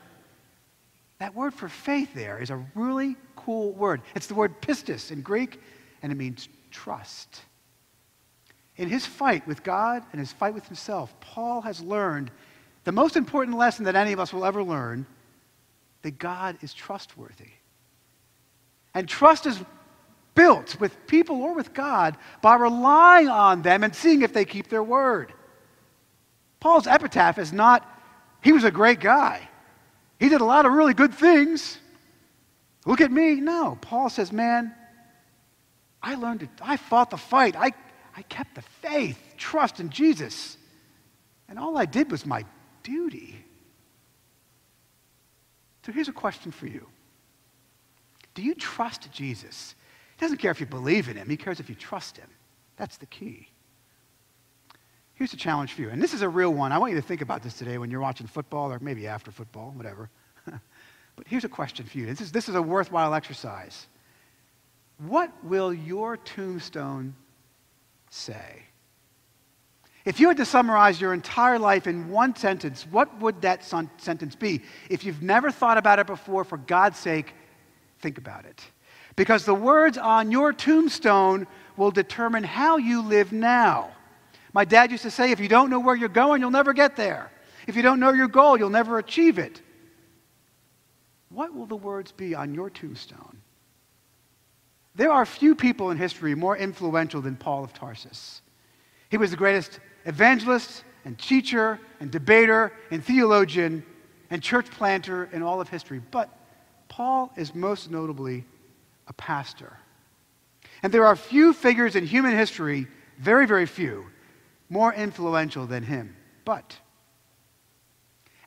That 1.20 1.34
word 1.34 1.54
for 1.54 1.70
faith 1.70 2.14
there 2.14 2.40
is 2.40 2.50
a 2.50 2.62
really 2.76 3.16
cool 3.38 3.72
word. 3.72 4.02
It's 4.16 4.28
the 4.28 4.34
word 4.34 4.62
pistis 4.62 5.12
in 5.12 5.22
Greek, 5.22 5.62
and 6.02 6.12
it 6.12 6.16
means 6.16 6.50
trust. 6.72 7.40
In 8.76 8.90
his 8.90 9.06
fight 9.06 9.48
with 9.48 9.64
God 9.64 10.04
and 10.12 10.20
his 10.20 10.34
fight 10.34 10.54
with 10.54 10.66
himself, 10.66 11.18
Paul 11.22 11.62
has 11.62 11.80
learned 11.80 12.32
the 12.84 12.92
most 12.92 13.16
important 13.16 13.58
lesson 13.58 13.86
that 13.86 13.96
any 13.96 14.12
of 14.12 14.20
us 14.20 14.34
will 14.34 14.44
ever 14.44 14.62
learn 14.62 15.06
that 16.02 16.20
God 16.20 16.58
is 16.62 16.74
trustworthy. 16.74 17.52
And 18.94 19.08
trust 19.08 19.46
is 19.46 19.58
built 20.36 20.80
with 20.80 21.08
people 21.08 21.42
or 21.42 21.54
with 21.54 21.74
God 21.74 22.18
by 22.42 22.56
relying 22.56 23.30
on 23.30 23.62
them 23.62 23.84
and 23.84 23.96
seeing 23.96 24.22
if 24.22 24.34
they 24.34 24.46
keep 24.46 24.70
their 24.70 24.84
word. 24.84 25.34
Paul's 26.60 26.88
epitaph 26.88 27.38
is 27.38 27.54
not, 27.54 27.88
he 28.42 28.52
was 28.52 28.64
a 28.64 28.72
great 28.72 29.00
guy. 29.00 29.48
He 30.20 30.30
did 30.30 30.42
a 30.42 30.46
lot 30.46 30.66
of 30.66 30.72
really 30.72 30.94
good 30.94 31.14
things. 31.14 31.78
Look 32.86 33.02
at 33.02 33.12
me. 33.12 33.36
No, 33.36 33.78
Paul 33.82 34.10
says, 34.10 34.32
man, 34.32 34.74
I 36.02 36.16
learned 36.16 36.44
it. 36.44 36.50
I 36.62 36.78
fought 36.78 37.10
the 37.10 37.18
fight. 37.18 37.56
I, 37.58 37.72
I 38.16 38.22
kept 38.24 38.56
the 38.56 38.62
faith, 38.62 39.18
trust 39.38 39.80
in 39.80 39.90
Jesus. 39.90 40.58
And 41.48 41.60
all 41.60 41.78
I 41.78 41.86
did 41.86 42.12
was 42.12 42.26
my 42.26 42.46
duty. 42.84 43.44
So 45.86 45.92
here's 45.92 46.08
a 46.08 46.14
question 46.14 46.52
for 46.52 46.68
you 46.68 46.88
Do 48.34 48.42
you 48.42 48.56
trust 48.56 49.12
Jesus? 49.12 49.76
He 50.16 50.20
doesn't 50.20 50.38
care 50.38 50.52
if 50.52 50.60
you 50.60 50.66
believe 50.66 51.10
in 51.10 51.18
him, 51.18 51.30
he 51.30 51.38
cares 51.38 51.60
if 51.60 51.70
you 51.70 51.76
trust 51.76 52.18
him. 52.18 52.30
That's 52.78 52.98
the 52.98 53.06
key. 53.06 53.50
Here's 55.16 55.34
a 55.34 55.38
challenge 55.38 55.74
for 55.74 55.82
you, 55.82 55.90
and 55.90 56.02
this 56.02 56.14
is 56.14 56.22
a 56.22 56.30
real 56.30 56.54
one. 56.54 56.72
I 56.72 56.78
want 56.78 56.92
you 56.92 57.00
to 57.00 57.06
think 57.06 57.22
about 57.22 57.44
this 57.44 57.54
today 57.54 57.78
when 57.78 57.92
you're 57.92 58.02
watching 58.02 58.28
football 58.28 58.72
or 58.72 58.80
maybe 58.80 59.08
after 59.08 59.32
football, 59.32 59.72
whatever. 59.76 60.10
but 60.46 61.28
here's 61.28 61.44
a 61.44 61.50
question 61.50 61.86
for 61.86 61.98
you. 61.98 62.08
This 62.08 62.22
is, 62.22 62.32
this 62.32 62.50
is 62.50 62.56
a 62.56 62.62
worthwhile 62.62 63.14
exercise. 63.14 63.88
What 64.98 65.32
will 65.44 65.74
your 65.74 66.18
tombstone 66.18 67.16
say? 68.10 68.64
If 70.06 70.20
you 70.20 70.28
had 70.28 70.38
to 70.38 70.46
summarize 70.46 71.00
your 71.00 71.14
entire 71.14 71.58
life 71.58 71.88
in 71.88 72.10
one 72.10 72.36
sentence, 72.36 72.86
what 72.90 73.18
would 73.22 73.42
that 73.42 73.64
sentence 73.64 74.36
be? 74.36 74.62
If 74.90 75.06
you've 75.06 75.22
never 75.22 75.50
thought 75.50 75.78
about 75.78 76.00
it 76.00 76.08
before, 76.08 76.44
for 76.44 76.58
God's 76.58 77.00
sake, 77.00 77.34
think 78.00 78.18
about 78.18 78.46
it. 78.46 78.62
Because 79.16 79.46
the 79.46 79.54
words 79.54 79.98
on 79.98 80.32
your 80.32 80.54
tombstone 80.54 81.48
will 81.78 81.92
determine 81.92 82.44
how 82.44 82.78
you 82.78 83.02
live 83.02 83.32
now. 83.32 83.92
My 84.54 84.66
dad 84.66 84.92
used 84.92 85.04
to 85.04 85.12
say, 85.12 85.32
if 85.32 85.40
you 85.40 85.48
don't 85.48 85.70
know 85.70 85.80
where 85.80 85.96
you're 85.96 86.10
going, 86.10 86.42
you'll 86.42 86.52
never 86.52 86.74
get 86.74 86.96
there. 86.96 87.32
If 87.68 87.76
you 87.76 87.82
don't 87.82 88.00
know 88.00 88.14
your 88.14 88.28
goal, 88.28 88.58
you'll 88.58 88.70
never 88.70 89.00
achieve 89.00 89.40
it. 89.40 89.62
What 91.30 91.54
will 91.54 91.66
the 91.66 91.76
words 91.76 92.12
be 92.12 92.36
on 92.36 92.54
your 92.54 92.70
tombstone? 92.70 93.42
There 94.96 95.12
are 95.12 95.26
few 95.26 95.56
people 95.56 95.90
in 95.90 95.98
history 95.98 96.36
more 96.36 96.56
influential 96.56 97.22
than 97.22 97.36
Paul 97.36 97.64
of 97.64 97.74
Tarsus. 97.74 98.42
He 99.10 99.18
was 99.18 99.32
the 99.32 99.38
greatest 99.38 99.80
evangelist 100.06 100.84
and 101.06 101.18
teacher 101.18 101.80
and 102.00 102.12
debater 102.12 102.72
and 102.92 103.04
theologian 103.04 103.84
and 104.30 104.42
church 104.42 104.70
planter 104.70 105.30
in 105.32 105.42
all 105.42 105.60
of 105.60 105.70
history. 105.70 106.00
But 106.12 106.30
Paul 106.90 107.32
is 107.36 107.56
most 107.56 107.90
notably 107.90 108.46
a 109.08 109.14
pastor. 109.14 109.78
And 110.82 110.94
there 110.94 111.06
are 111.06 111.16
few 111.16 111.54
figures 111.54 111.96
in 111.96 112.06
human 112.06 112.36
history, 112.36 112.88
very, 113.18 113.46
very 113.46 113.66
few, 113.66 114.06
more 114.70 114.94
influential 114.94 115.66
than 115.66 115.84
him. 115.84 116.16
But 116.46 116.78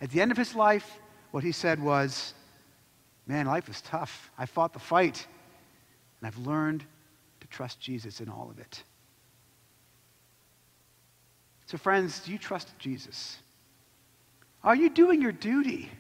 at 0.01 0.11
the 0.11 0.21
end 0.21 0.31
of 0.31 0.37
his 0.37 0.55
life, 0.55 0.99
what 1.31 1.45
he 1.45 1.53
said 1.53 1.83
was, 1.83 2.35
Man, 3.27 3.47
life 3.47 3.69
is 3.69 3.81
tough. 3.81 4.31
I 4.39 4.47
fought 4.47 4.73
the 4.73 4.79
fight, 4.79 5.27
and 6.21 6.29
I've 6.29 6.39
learned 6.39 6.85
to 7.41 7.47
trust 7.49 7.81
Jesus 7.81 8.21
in 8.21 8.29
all 8.29 8.49
of 8.51 8.61
it. 8.61 8.83
So, 11.67 11.77
friends, 11.77 12.21
do 12.21 12.31
you 12.31 12.39
trust 12.39 12.79
Jesus? 12.79 13.39
Are 14.63 14.77
you 14.77 14.89
doing 14.89 15.21
your 15.21 15.33
duty? 15.33 15.91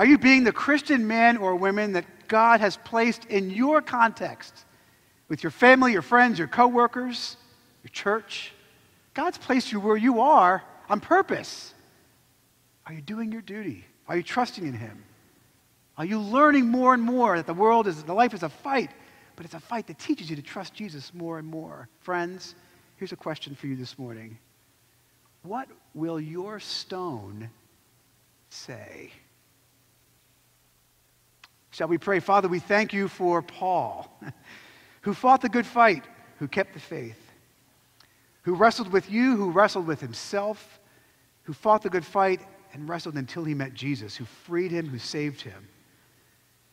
Are 0.00 0.06
you 0.06 0.16
being 0.16 0.44
the 0.44 0.52
Christian 0.52 1.06
man 1.06 1.36
or 1.36 1.54
woman 1.56 1.92
that 1.92 2.06
God 2.26 2.60
has 2.60 2.78
placed 2.78 3.26
in 3.26 3.50
your 3.50 3.82
context 3.82 4.64
with 5.28 5.42
your 5.42 5.50
family, 5.50 5.92
your 5.92 6.00
friends, 6.00 6.38
your 6.38 6.48
coworkers, 6.48 7.36
your 7.84 7.90
church? 7.90 8.54
God's 9.12 9.36
placed 9.36 9.72
you 9.72 9.78
where 9.78 9.98
you 9.98 10.22
are 10.22 10.62
on 10.88 11.00
purpose. 11.00 11.74
Are 12.86 12.94
you 12.94 13.02
doing 13.02 13.30
your 13.30 13.42
duty? 13.42 13.84
Are 14.08 14.16
you 14.16 14.22
trusting 14.22 14.66
in 14.66 14.72
Him? 14.72 15.04
Are 15.98 16.06
you 16.06 16.18
learning 16.18 16.66
more 16.66 16.94
and 16.94 17.02
more 17.02 17.36
that 17.36 17.46
the 17.46 17.52
world 17.52 17.86
is, 17.86 18.02
the 18.02 18.14
life 18.14 18.32
is 18.32 18.42
a 18.42 18.48
fight, 18.48 18.90
but 19.36 19.44
it's 19.44 19.52
a 19.52 19.60
fight 19.60 19.86
that 19.88 19.98
teaches 19.98 20.30
you 20.30 20.36
to 20.36 20.42
trust 20.42 20.72
Jesus 20.72 21.12
more 21.12 21.38
and 21.38 21.46
more? 21.46 21.90
Friends, 22.00 22.54
Here's 22.96 23.12
a 23.12 23.16
question 23.16 23.54
for 23.54 23.66
you 23.66 23.76
this 23.76 23.98
morning 23.98 24.38
What 25.42 25.68
will 25.92 26.18
your 26.18 26.58
stone 26.58 27.50
say? 28.48 29.10
Shall 31.70 31.88
we 31.88 31.98
pray? 31.98 32.20
Father, 32.20 32.48
we 32.48 32.58
thank 32.58 32.92
you 32.92 33.08
for 33.08 33.42
Paul, 33.42 34.10
who 35.02 35.14
fought 35.14 35.40
the 35.40 35.48
good 35.48 35.66
fight, 35.66 36.04
who 36.38 36.48
kept 36.48 36.74
the 36.74 36.80
faith, 36.80 37.18
who 38.42 38.54
wrestled 38.54 38.92
with 38.92 39.10
you, 39.10 39.36
who 39.36 39.50
wrestled 39.50 39.86
with 39.86 40.00
himself, 40.00 40.80
who 41.42 41.52
fought 41.52 41.82
the 41.82 41.90
good 41.90 42.04
fight 42.04 42.40
and 42.72 42.88
wrestled 42.88 43.16
until 43.16 43.44
he 43.44 43.54
met 43.54 43.74
Jesus, 43.74 44.16
who 44.16 44.24
freed 44.24 44.70
him, 44.70 44.88
who 44.88 44.98
saved 44.98 45.40
him. 45.40 45.68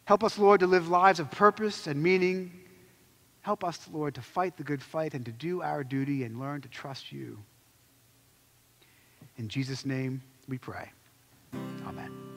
Help 0.05 0.23
us, 0.23 0.37
Lord, 0.37 0.61
to 0.61 0.67
live 0.67 0.89
lives 0.89 1.19
of 1.19 1.29
purpose 1.31 1.87
and 1.87 2.01
meaning 2.01 2.51
Help 3.47 3.63
us, 3.63 3.87
Lord, 3.93 4.13
to 4.15 4.21
fight 4.21 4.57
the 4.57 4.63
good 4.65 4.83
fight 4.83 5.13
and 5.13 5.23
to 5.23 5.31
do 5.31 5.61
our 5.61 5.81
duty 5.81 6.25
and 6.25 6.37
learn 6.37 6.59
to 6.63 6.67
trust 6.67 7.13
you. 7.13 7.37
In 9.37 9.47
Jesus' 9.47 9.85
name 9.85 10.21
we 10.49 10.57
pray. 10.57 10.91
Amen. 11.85 12.36